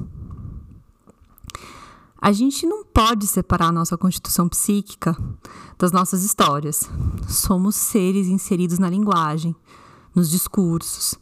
[2.18, 5.18] A gente não pode separar a nossa constituição psíquica
[5.78, 6.90] das nossas histórias.
[7.28, 9.54] Somos seres inseridos na linguagem,
[10.16, 11.16] nos discursos.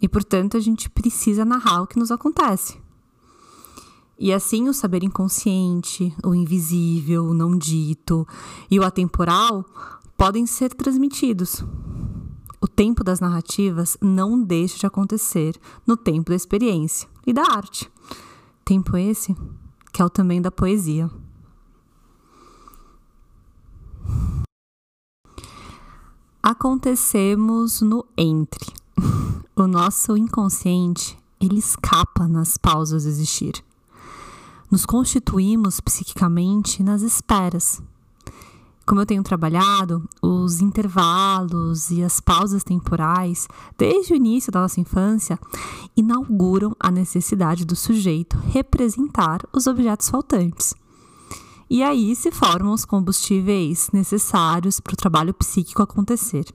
[0.00, 2.78] E, portanto, a gente precisa narrar o que nos acontece.
[4.16, 8.24] E assim, o saber inconsciente, o invisível, o não dito
[8.70, 9.64] e o atemporal
[10.16, 11.64] podem ser transmitidos,
[12.60, 17.90] o tempo das narrativas não deixa de acontecer no tempo da experiência e da arte.
[18.64, 19.34] Tempo esse
[19.92, 21.10] que é o também da poesia.
[26.42, 28.72] Acontecemos no entre.
[29.56, 33.62] O nosso inconsciente, ele escapa nas pausas de existir.
[34.70, 37.82] Nos constituímos psiquicamente nas esperas,
[38.90, 43.46] como eu tenho trabalhado, os intervalos e as pausas temporais,
[43.78, 45.38] desde o início da nossa infância,
[45.96, 50.74] inauguram a necessidade do sujeito representar os objetos faltantes.
[51.70, 56.46] E aí se formam os combustíveis necessários para o trabalho psíquico acontecer.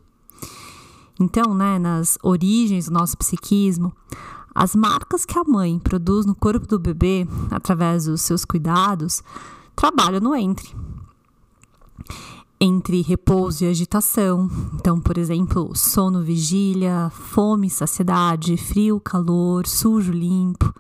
[1.17, 3.93] Então, né, nas origens do nosso psiquismo,
[4.53, 9.23] as marcas que a mãe produz no corpo do bebê, através dos seus cuidados,
[9.73, 10.75] trabalham no entre
[12.59, 14.49] entre repouso e agitação.
[14.73, 20.73] Então, por exemplo, sono, vigília, fome, saciedade, frio, calor, sujo, limpo.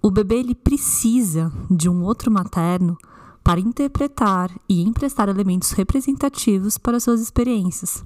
[0.00, 2.96] O bebê ele precisa de um outro materno
[3.42, 8.04] para interpretar e emprestar elementos representativos para suas experiências.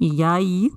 [0.00, 0.72] E aí,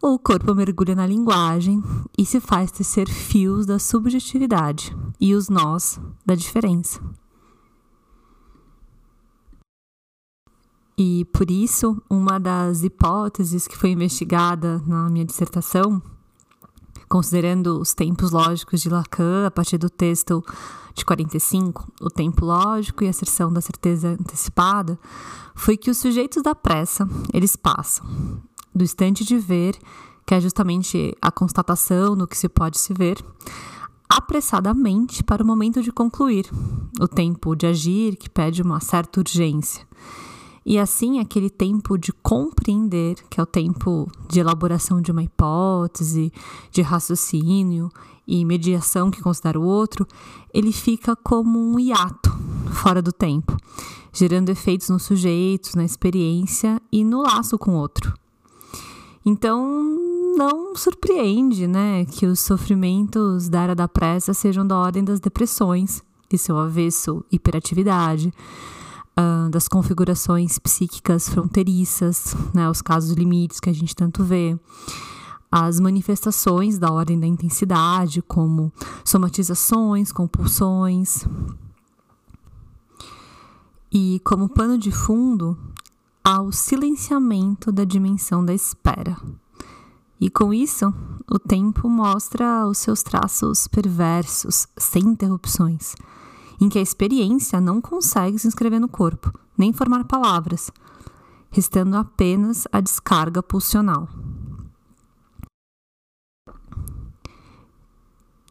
[0.00, 1.82] o corpo mergulha na linguagem
[2.18, 7.00] e se faz tecer fios da subjetividade e os nós da diferença.
[10.96, 16.02] E por isso, uma das hipóteses que foi investigada na minha dissertação,
[17.08, 20.44] considerando os tempos lógicos de Lacan a partir do texto
[20.94, 24.98] de 45, o tempo lógico e a asserção da certeza antecipada,
[25.54, 28.06] foi que os sujeitos da pressa, eles passam
[28.74, 29.76] do instante de ver,
[30.26, 33.22] que é justamente a constatação do que se pode se ver,
[34.08, 36.50] apressadamente para o momento de concluir,
[37.00, 39.86] o tempo de agir que pede uma certa urgência.
[40.64, 46.32] E assim, aquele tempo de compreender, que é o tempo de elaboração de uma hipótese,
[46.70, 47.90] de raciocínio
[48.26, 50.06] e mediação que considera o outro,
[50.54, 52.30] ele fica como um hiato
[52.70, 53.56] fora do tempo,
[54.12, 58.14] gerando efeitos nos sujeitos, na experiência e no laço com o outro.
[59.24, 59.82] Então,
[60.36, 66.02] não surpreende, né, que os sofrimentos da era da pressa sejam da ordem das depressões
[66.32, 68.32] e seu avesso hiperatividade,
[69.18, 74.58] uh, das configurações psíquicas fronteiriças, né, os casos limites que a gente tanto vê,
[75.50, 78.72] as manifestações da ordem da intensidade, como
[79.04, 81.26] somatizações, compulsões.
[83.92, 85.58] E como pano de fundo,
[86.24, 89.14] ao silenciamento da dimensão da espera.
[90.18, 90.94] E com isso,
[91.30, 95.94] o tempo mostra os seus traços perversos, sem interrupções
[96.62, 100.70] em que a experiência não consegue se inscrever no corpo, nem formar palavras,
[101.50, 104.08] restando apenas a descarga pulsional.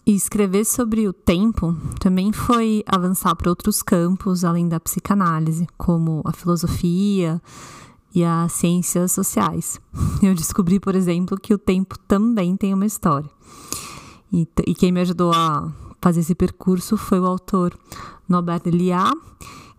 [0.06, 6.22] E escrever sobre o tempo também foi avançar para outros campos além da psicanálise, como
[6.26, 7.42] a filosofia
[8.14, 9.80] e as ciências sociais.
[10.22, 13.30] Eu descobri, por exemplo, que o tempo também tem uma história.
[14.34, 15.72] E, e quem me ajudou a
[16.02, 17.78] fazer esse percurso foi o autor
[18.28, 19.14] Norbert Elias,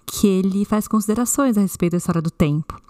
[0.06, 2.80] que ele faz considerações a respeito da história do tempo.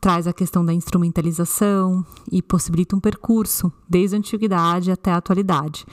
[0.00, 5.84] Traz a questão da instrumentalização e possibilita um percurso desde a antiguidade até a atualidade.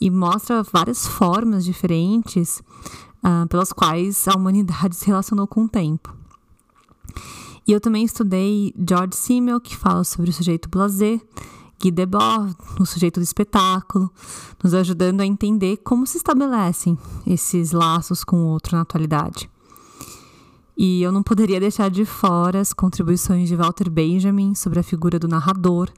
[0.00, 2.62] E mostra várias formas diferentes
[3.22, 6.14] uh, pelas quais a humanidade se relacionou com o tempo.
[7.66, 11.20] E eu também estudei George Simmel, que fala sobre o sujeito blazer,
[11.80, 14.10] Guy Debord, no sujeito do espetáculo,
[14.62, 19.50] nos ajudando a entender como se estabelecem esses laços com o outro na atualidade.
[20.76, 25.18] E eu não poderia deixar de fora as contribuições de Walter Benjamin sobre a figura
[25.18, 25.88] do narrador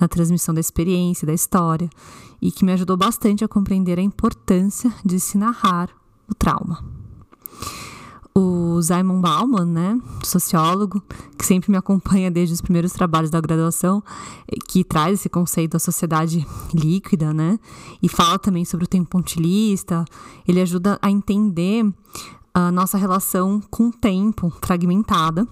[0.00, 1.90] na transmissão da experiência, da história,
[2.40, 5.90] e que me ajudou bastante a compreender a importância de se narrar
[6.28, 6.99] o trauma
[8.34, 11.02] o Simon Bauman, né, sociólogo,
[11.36, 14.02] que sempre me acompanha desde os primeiros trabalhos da graduação,
[14.68, 17.58] que traz esse conceito da sociedade líquida, né,
[18.02, 20.04] e fala também sobre o tempo pontilhista.
[20.46, 21.92] Ele ajuda a entender
[22.54, 25.46] a nossa relação com o tempo fragmentada.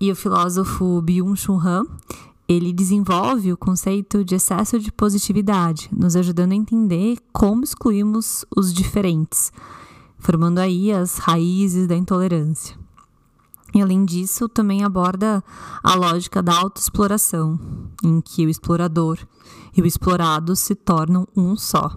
[0.00, 1.84] E o filósofo Byung-Chul Han,
[2.48, 8.72] ele desenvolve o conceito de excesso de positividade, nos ajudando a entender como excluímos os
[8.72, 9.52] diferentes
[10.20, 12.78] formando aí as raízes da intolerância.
[13.74, 15.42] E além disso, também aborda
[15.82, 17.58] a lógica da autoexploração,
[18.02, 19.18] em que o explorador
[19.76, 21.96] e o explorado se tornam um só.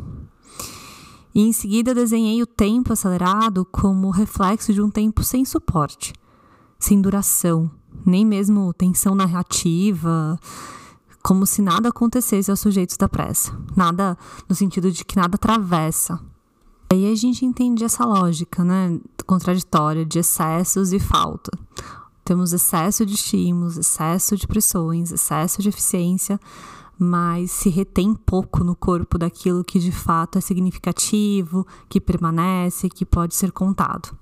[1.33, 6.13] E em seguida desenhei o tempo acelerado como reflexo de um tempo sem suporte,
[6.77, 7.71] sem duração,
[8.05, 10.39] nem mesmo tensão narrativa,
[11.23, 13.57] como se nada acontecesse aos sujeitos da pressa.
[13.75, 14.15] Nada
[14.47, 16.19] no sentido de que nada atravessa,
[16.93, 21.51] Aí a gente entende essa lógica, né, contraditória de excessos e falta.
[22.23, 26.39] Temos excesso de estímulos, excesso de pressões, excesso de eficiência,
[26.97, 33.05] mas se retém pouco no corpo daquilo que de fato é significativo, que permanece, que
[33.05, 34.15] pode ser contado.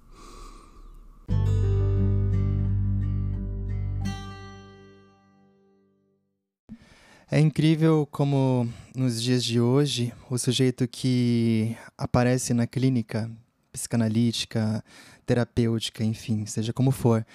[7.34, 13.32] É incrível como nos dias de hoje o sujeito que aparece na clínica
[13.72, 14.84] psicanalítica,
[15.26, 17.26] terapêutica, enfim, seja como for,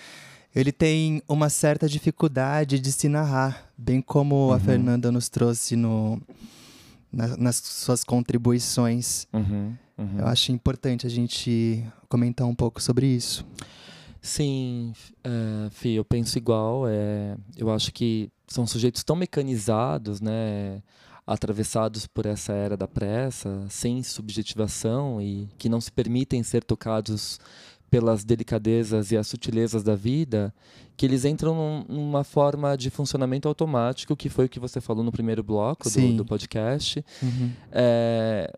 [0.54, 4.52] ele tem uma certa dificuldade de se narrar, bem como uhum.
[4.52, 6.20] a Fernanda nos trouxe no,
[7.10, 9.26] na, nas suas contribuições.
[9.32, 10.18] Uhum, uhum.
[10.18, 13.46] Eu acho importante a gente comentar um pouco sobre isso.
[14.26, 14.92] Sim,
[15.24, 16.88] uh, Fih, eu penso igual.
[16.88, 20.82] É, eu acho que são sujeitos tão mecanizados, né,
[21.24, 27.38] atravessados por essa era da pressa, sem subjetivação e que não se permitem ser tocados
[27.88, 30.52] pelas delicadezas e as sutilezas da vida,
[30.96, 35.04] que eles entram num, numa forma de funcionamento automático, que foi o que você falou
[35.04, 37.04] no primeiro bloco do, do, podcast.
[37.22, 37.52] Uhum.
[37.70, 38.52] É,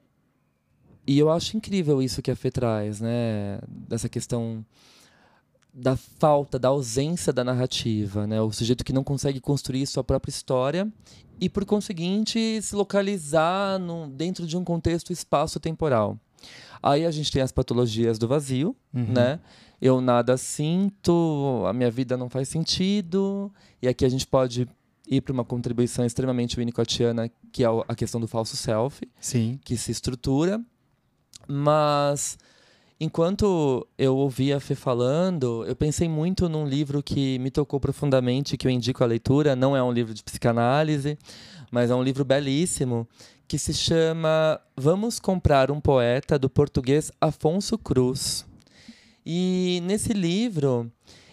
[1.07, 3.61] e eu acho incrível isso que a Fê traz, né?
[3.69, 4.65] Dessa questão
[5.73, 8.41] da falta, da ausência da narrativa, né?
[8.41, 10.91] O sujeito que não consegue construir sua própria história
[11.41, 16.19] e, por conseguinte, se localizar no, dentro de um contexto espaço-temporal.
[16.83, 19.13] Aí a gente tem as patologias do vazio, uhum.
[19.13, 19.41] né?
[19.81, 23.53] Eu nada sinto, a minha vida não faz sentido.
[23.81, 24.69] E aqui a gente pode
[25.07, 29.59] ir para uma contribuição extremamente winnicottiana, que é a questão do falso self, Sim.
[29.65, 30.61] que se estrutura.
[31.47, 32.37] Mas
[33.01, 38.57] Enquanto eu ouvia a Fê falando, eu pensei muito num livro que me tocou profundamente,
[38.57, 39.55] que eu indico a leitura.
[39.55, 41.17] Não é um livro de psicanálise,
[41.71, 43.07] mas é um livro belíssimo,
[43.47, 48.45] que se chama Vamos Comprar um Poeta, do português Afonso Cruz.
[49.25, 50.91] E nesse livro,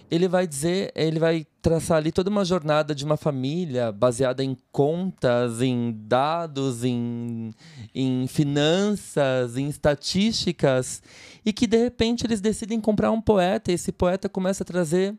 [0.10, 4.56] ele vai dizer, ele vai traçar ali toda uma jornada de uma família baseada em
[4.72, 7.52] contas, em dados, em,
[7.94, 11.02] em finanças, em estatísticas,
[11.46, 15.16] e que de repente eles decidem comprar um poeta, e esse poeta começa a trazer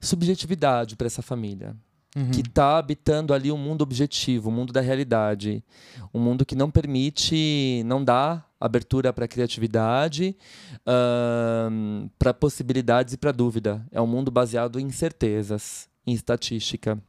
[0.00, 1.76] subjetividade para essa família.
[2.16, 2.30] Uhum.
[2.30, 5.64] Que está habitando ali um mundo objetivo, um mundo da realidade.
[6.12, 10.36] Um mundo que não permite, não dá abertura para criatividade,
[10.86, 13.84] uh, para possibilidades e para dúvida.
[13.90, 17.02] É um mundo baseado em certezas, em estatística.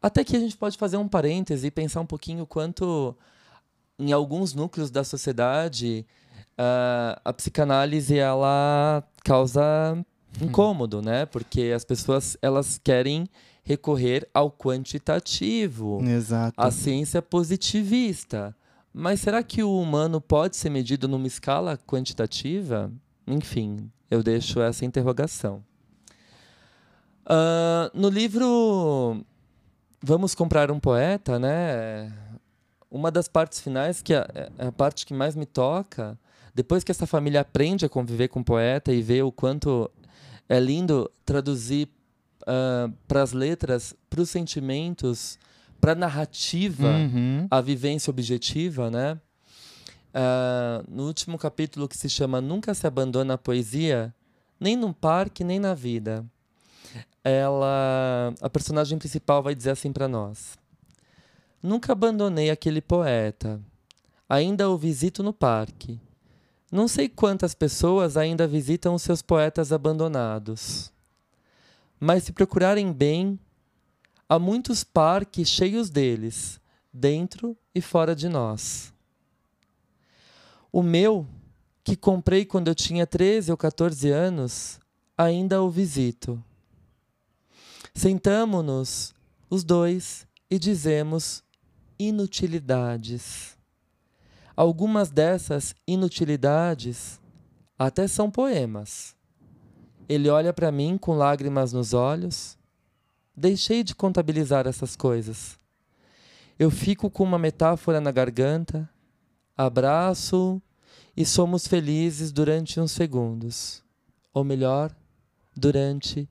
[0.00, 3.16] Até que a gente pode fazer um parêntese e pensar um pouquinho quanto,
[3.98, 6.06] em alguns núcleos da sociedade,
[6.58, 9.96] uh, a psicanálise ela causa
[10.40, 11.26] incômodo, né?
[11.26, 13.26] Porque as pessoas elas querem
[13.64, 16.54] recorrer ao quantitativo, Exato.
[16.56, 18.54] à ciência positivista.
[18.92, 22.90] Mas será que o humano pode ser medido numa escala quantitativa?
[23.26, 25.62] Enfim, eu deixo essa interrogação.
[27.26, 29.20] Uh, no livro
[30.00, 32.12] Vamos Comprar um Poeta, né?
[32.88, 36.16] Uma das partes finais, que é, é a parte que mais me toca,
[36.56, 39.90] depois que essa família aprende a conviver com o poeta e vê o quanto
[40.48, 41.86] é lindo traduzir
[42.44, 45.38] uh, para as letras, para os sentimentos,
[45.78, 47.46] para a narrativa, uhum.
[47.50, 49.20] a vivência objetiva, né?
[50.14, 54.14] Uh, no último capítulo que se chama Nunca se abandona a poesia,
[54.58, 56.24] nem num parque, nem na vida.
[57.22, 60.56] Ela, a personagem principal vai dizer assim para nós:
[61.62, 63.60] Nunca abandonei aquele poeta.
[64.26, 66.00] Ainda o visito no parque.
[66.70, 70.92] Não sei quantas pessoas ainda visitam os seus poetas abandonados.
[71.98, 73.38] Mas se procurarem bem,
[74.28, 76.60] Há muitos parques cheios deles,
[76.92, 78.92] dentro e fora de nós.
[80.72, 81.24] O meu,
[81.84, 84.80] que comprei quando eu tinha 13 ou 14 anos,
[85.16, 86.42] ainda o visito.
[87.94, 89.14] Sentamo-nos,
[89.48, 91.44] os dois, e dizemos
[91.96, 93.55] inutilidades.
[94.56, 97.20] Algumas dessas inutilidades
[97.78, 99.14] até são poemas.
[100.08, 102.56] Ele olha para mim com lágrimas nos olhos
[103.36, 105.58] Deixei de contabilizar essas coisas.
[106.58, 108.88] Eu fico com uma metáfora na garganta,
[109.54, 110.60] abraço
[111.14, 113.84] e somos felizes durante uns segundos.
[114.32, 114.90] Ou melhor,
[115.54, 116.26] durante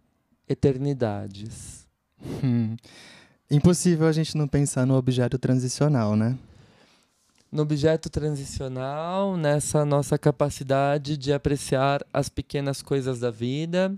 [0.49, 1.87] eternidades.
[2.43, 2.75] Hum.
[3.51, 6.35] Impossível a gente não pensar no objeto transicional, né?
[7.51, 13.95] No objeto transicional, nessa nossa capacidade de apreciar as pequenas coisas da vida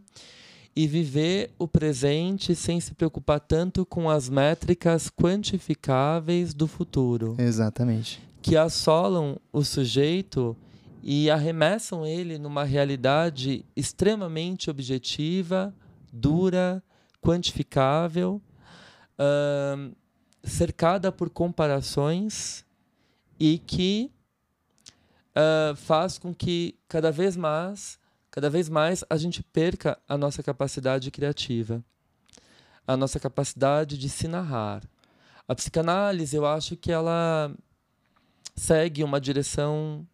[0.75, 7.35] e viver o presente sem se preocupar tanto com as métricas quantificáveis do futuro.
[7.39, 8.21] Exatamente.
[8.43, 10.55] Que assolam o sujeito
[11.01, 15.73] e arremessam ele numa realidade extremamente objetiva,
[16.13, 16.83] dura,
[17.21, 18.39] quantificável,
[19.17, 19.95] uh,
[20.43, 22.66] cercada por comparações
[23.39, 24.11] e que
[25.35, 27.99] uh, faz com que cada vez mais
[28.37, 31.83] cada vez mais a gente perca a nossa capacidade criativa,
[32.85, 34.83] a nossa capacidade de se narrar.
[35.47, 37.51] A psicanálise, eu acho que ela
[38.55, 40.07] segue uma direção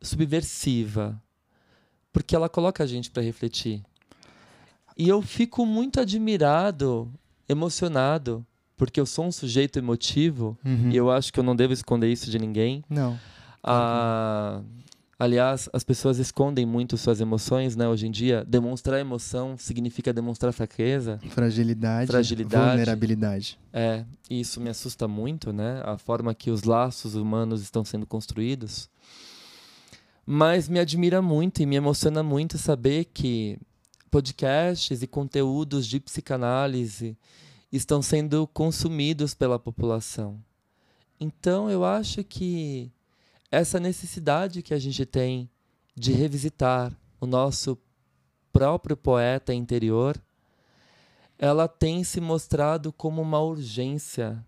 [0.00, 1.20] subversiva,
[2.14, 3.84] porque ela coloca a gente para refletir.
[4.96, 7.12] E eu fico muito admirado,
[7.46, 8.46] emocionado,
[8.78, 10.90] porque eu sou um sujeito emotivo uhum.
[10.90, 12.82] e eu acho que eu não devo esconder isso de ninguém.
[12.88, 13.18] Não.
[13.62, 14.62] Ah,
[15.20, 17.88] Aliás, as pessoas escondem muito suas emoções, né?
[17.88, 23.58] Hoje em dia, demonstrar emoção significa demonstrar fraqueza, fragilidade, fragilidade, vulnerabilidade.
[23.72, 25.82] É, e isso me assusta muito, né?
[25.84, 28.88] A forma que os laços humanos estão sendo construídos.
[30.24, 33.58] Mas me admira muito e me emociona muito saber que
[34.12, 37.18] podcasts e conteúdos de psicanálise
[37.72, 40.42] estão sendo consumidos pela população.
[41.20, 42.90] Então eu acho que
[43.50, 45.50] essa necessidade que a gente tem
[45.94, 47.78] de revisitar o nosso
[48.52, 50.20] próprio poeta interior,
[51.38, 54.44] ela tem se mostrado como uma urgência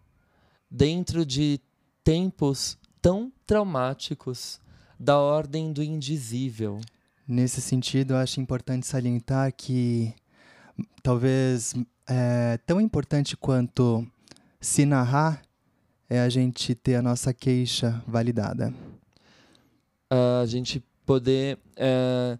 [0.70, 1.60] dentro de
[2.04, 4.60] tempos tão traumáticos
[4.98, 6.80] da ordem do indizível.
[7.26, 10.14] Nesse sentido, eu acho importante salientar que
[11.02, 11.74] talvez
[12.11, 14.04] é, tão importante quanto
[14.61, 15.40] se narrar
[16.08, 18.74] é a gente ter a nossa queixa validada.
[20.11, 22.36] A gente poder é,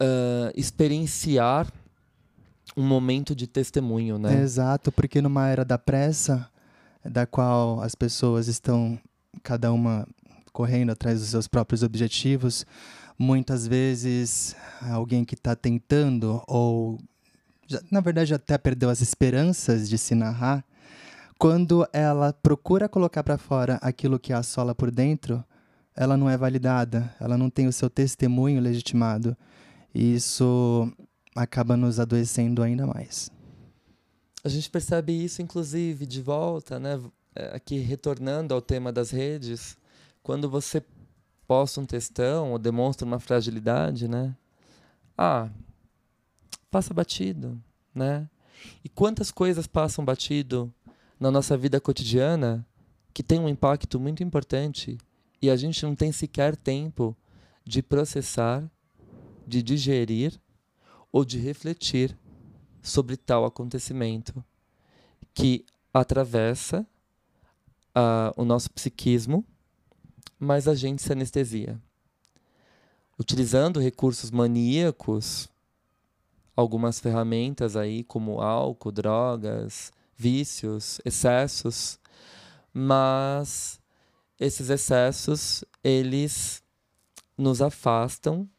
[0.00, 1.70] é, experienciar
[2.74, 4.40] um momento de testemunho, né?
[4.40, 6.48] exato, porque numa era da pressa,
[7.04, 8.98] da qual as pessoas estão
[9.42, 10.06] cada uma
[10.52, 12.64] correndo atrás dos seus próprios objetivos,
[13.18, 16.98] muitas vezes alguém que está tentando ou
[17.68, 20.64] já, na verdade até perdeu as esperanças de se narrar,
[21.38, 25.44] quando ela procura colocar para fora aquilo que a assola por dentro,
[25.94, 29.36] ela não é validada, ela não tem o seu testemunho legitimado.
[29.94, 30.92] E isso
[31.34, 33.30] acaba nos adoecendo ainda mais.
[34.42, 37.00] A gente percebe isso, inclusive, de volta, né?
[37.34, 39.76] É, aqui retornando ao tema das redes,
[40.22, 40.82] quando você
[41.46, 44.34] posta um textão ou demonstra uma fragilidade, né?
[45.16, 45.48] Ah,
[46.70, 47.60] passa batido,
[47.94, 48.28] né?
[48.84, 50.72] E quantas coisas passam batido
[51.18, 52.66] na nossa vida cotidiana
[53.12, 54.98] que tem um impacto muito importante
[55.40, 57.16] e a gente não tem sequer tempo
[57.64, 58.68] de processar,
[59.46, 60.40] de digerir
[61.12, 62.16] ou de refletir
[62.82, 64.44] sobre tal acontecimento
[65.34, 66.86] que atravessa
[67.96, 69.44] uh, o nosso psiquismo,
[70.38, 71.80] mas a gente se anestesia.
[73.18, 75.48] Utilizando recursos maníacos,
[76.58, 82.00] algumas ferramentas aí como álcool, drogas, vícios, excessos,
[82.74, 83.80] mas
[84.40, 86.60] esses excessos eles
[87.36, 88.50] nos afastam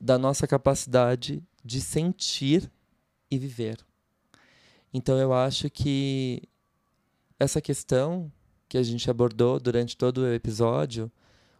[0.00, 2.68] da nossa capacidade de sentir
[3.30, 3.78] e viver.
[4.92, 6.42] Então eu acho que
[7.38, 8.28] essa questão
[8.68, 11.08] que a gente abordou durante todo o episódio,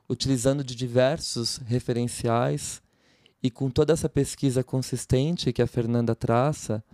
[0.09, 2.83] utilizando de diversos referenciais
[3.43, 6.85] e com toda essa pesquisa consistente que a Fernanda traça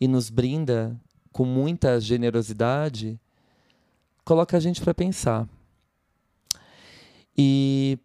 [0.00, 0.98] e nos brinda
[1.32, 3.20] com muita generosidade,
[4.24, 5.48] coloca a gente para pensar.
[7.36, 7.98] E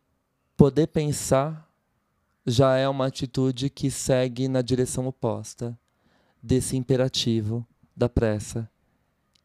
[0.58, 1.70] poder pensar
[2.46, 5.78] já é uma atitude que segue na direção oposta
[6.42, 7.66] desse imperativo
[7.96, 8.70] da pressa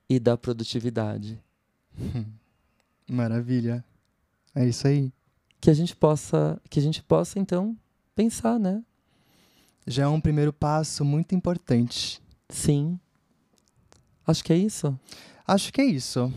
[0.09, 1.41] e da produtividade.
[3.09, 3.85] Maravilha.
[4.55, 5.13] É isso aí.
[5.61, 7.77] Que a gente possa, que a gente possa então
[8.21, 8.83] pensar, né?
[9.87, 12.21] Já é um primeiro passo muito importante.
[12.51, 13.01] Sim.
[14.27, 14.99] Acho que é isso.
[15.47, 16.31] Acho que é isso.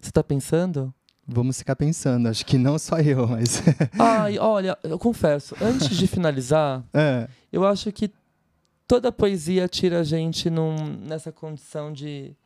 [0.00, 0.94] Você está pensando?
[1.26, 3.62] Vamos ficar pensando, acho que não só eu, mas.
[3.98, 7.26] Ai, olha, eu confesso, antes de finalizar, é.
[7.50, 8.12] eu acho que
[8.86, 12.36] toda poesia tira a gente num, nessa condição de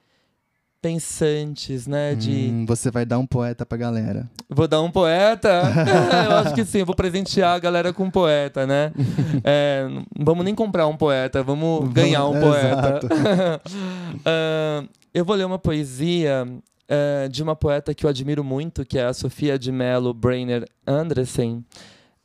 [0.80, 2.14] pensantes, né?
[2.14, 4.28] De hum, você vai dar um poeta pra galera.
[4.48, 5.48] Vou dar um poeta?
[6.28, 8.92] eu acho que sim, vou presentear a galera com um poeta, né?
[9.44, 13.06] É, não vamos nem comprar um poeta, vamos ganhar um poeta.
[13.06, 18.98] uh, eu vou ler uma poesia uh, de uma poeta que eu admiro muito, que
[18.98, 21.64] é a Sofia de Mello Brainer Andressen.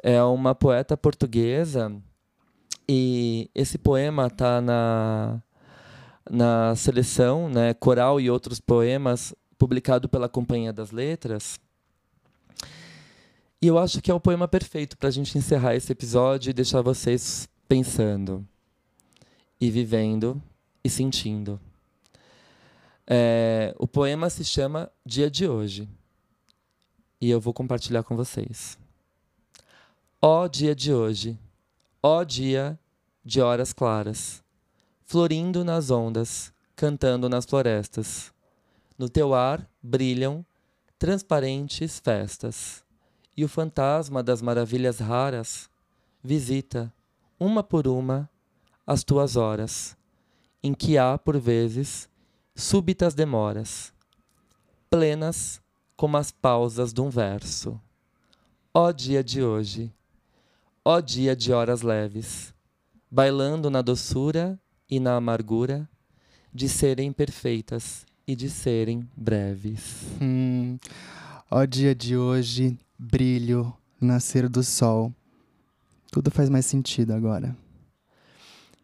[0.02, 1.92] É uma poeta portuguesa
[2.88, 5.42] e esse poema está na,
[6.30, 11.60] na seleção né, Coral e Outros Poemas, publicado pela Companhia das Letras.
[13.62, 16.54] E eu acho que é o poema perfeito para a gente encerrar esse episódio e
[16.54, 18.46] deixar vocês pensando,
[19.60, 20.42] e vivendo,
[20.84, 21.60] e sentindo.
[23.08, 25.88] É, o poema se chama Dia de Hoje.
[27.22, 28.78] E eu vou compartilhar com vocês.
[30.22, 31.40] Ó dia de hoje,
[32.02, 32.78] ó dia
[33.24, 34.43] de horas claras,
[35.14, 38.34] florindo nas ondas, cantando nas florestas.
[38.98, 40.44] No teu ar brilham
[40.98, 42.84] transparentes festas,
[43.38, 45.70] e o fantasma das maravilhas raras
[46.24, 46.92] visita,
[47.40, 48.28] uma por uma,
[48.88, 49.96] as tuas horas,
[50.64, 52.10] em que há, por vezes,
[52.56, 53.94] súbitas demoras,
[54.90, 55.62] plenas
[55.96, 57.80] como as pausas de um verso.
[58.74, 59.94] Ó dia de hoje,
[60.84, 62.52] ó dia de horas leves,
[63.12, 64.60] bailando na doçura
[64.90, 65.90] e na amargura
[66.54, 70.04] de serem perfeitas e de serem breves.
[70.22, 70.78] Hum,
[71.50, 75.14] ó dia de hoje, brilho nascer do sol.
[76.12, 77.58] Tudo faz mais sentido agora.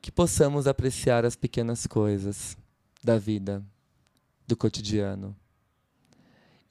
[0.02, 2.58] Que possamos apreciar as pequenas coisas
[3.04, 3.64] da vida,
[4.47, 5.36] do cotidiano.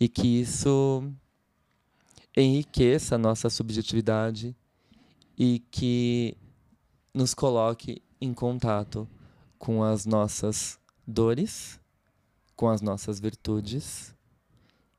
[0.01, 1.05] E que isso
[2.37, 4.57] enriqueça a nossa subjetividade
[5.37, 6.37] e que
[7.13, 9.09] nos coloque em contato
[9.59, 11.81] com as nossas dores,
[12.55, 14.15] com as nossas virtudes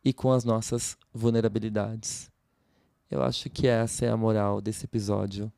[0.03, 2.29] e com as nossas vulnerabilidades.
[3.09, 5.51] Eu acho que essa é a moral desse episódio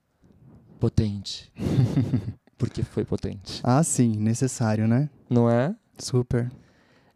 [0.79, 1.51] potente.
[2.57, 3.59] Porque foi potente.
[3.63, 5.09] Ah, sim, necessário, né?
[5.29, 5.75] Não é?
[5.97, 6.51] Super.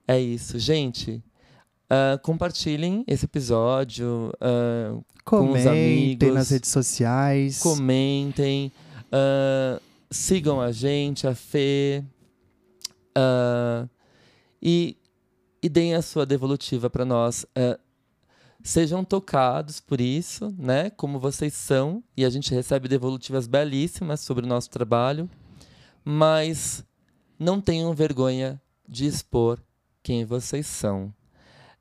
[0.07, 0.57] É isso.
[0.59, 1.23] Gente,
[1.85, 6.33] uh, compartilhem esse episódio uh, com os amigos.
[6.33, 7.59] nas redes sociais.
[7.59, 8.71] Comentem.
[9.05, 12.03] Uh, sigam a gente, a Fê.
[14.61, 14.97] e,
[15.61, 17.45] e deem a sua devolutiva para nós.
[18.63, 20.89] sejam tocados por isso, né?
[20.89, 22.03] Como vocês são.
[22.15, 25.29] E a gente recebe devolutivas belíssimas sobre o nosso trabalho.
[26.03, 26.83] Mas
[27.39, 29.59] não tenham vergonha de expor
[30.01, 31.13] quem vocês são.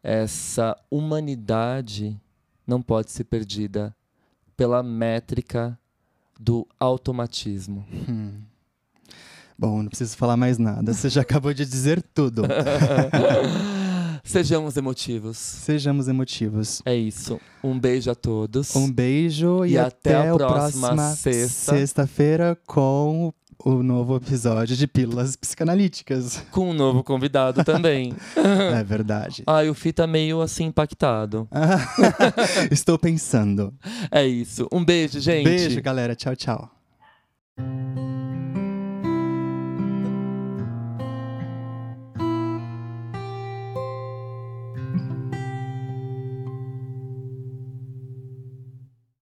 [0.03, 2.21] Essa humanidade
[2.67, 3.95] não pode ser perdida
[4.57, 5.79] pela métrica
[6.39, 7.85] do automatismo.
[8.09, 8.33] Hum.
[9.59, 10.93] Bom, não preciso falar mais nada.
[10.93, 12.43] Você já acabou de dizer tudo.
[14.25, 15.37] Sejamos emotivos.
[15.37, 16.83] Sejamos emotivos.
[16.85, 17.39] É isso.
[17.63, 18.75] Um beijo a todos.
[18.75, 21.73] Um beijo e, e até, até a próxima sexta.
[21.73, 23.35] Sexta-feira com o
[23.83, 26.45] novo episódio de Pílulas Psicanalíticas.
[26.51, 28.15] Com um novo convidado também.
[28.37, 29.43] é verdade.
[29.47, 31.49] Ai, o Fi tá meio assim impactado.
[32.71, 33.73] Estou pensando.
[34.11, 34.69] É isso.
[34.73, 35.45] Um beijo, gente.
[35.45, 36.15] Beijo, galera.
[36.15, 36.71] Tchau, tchau.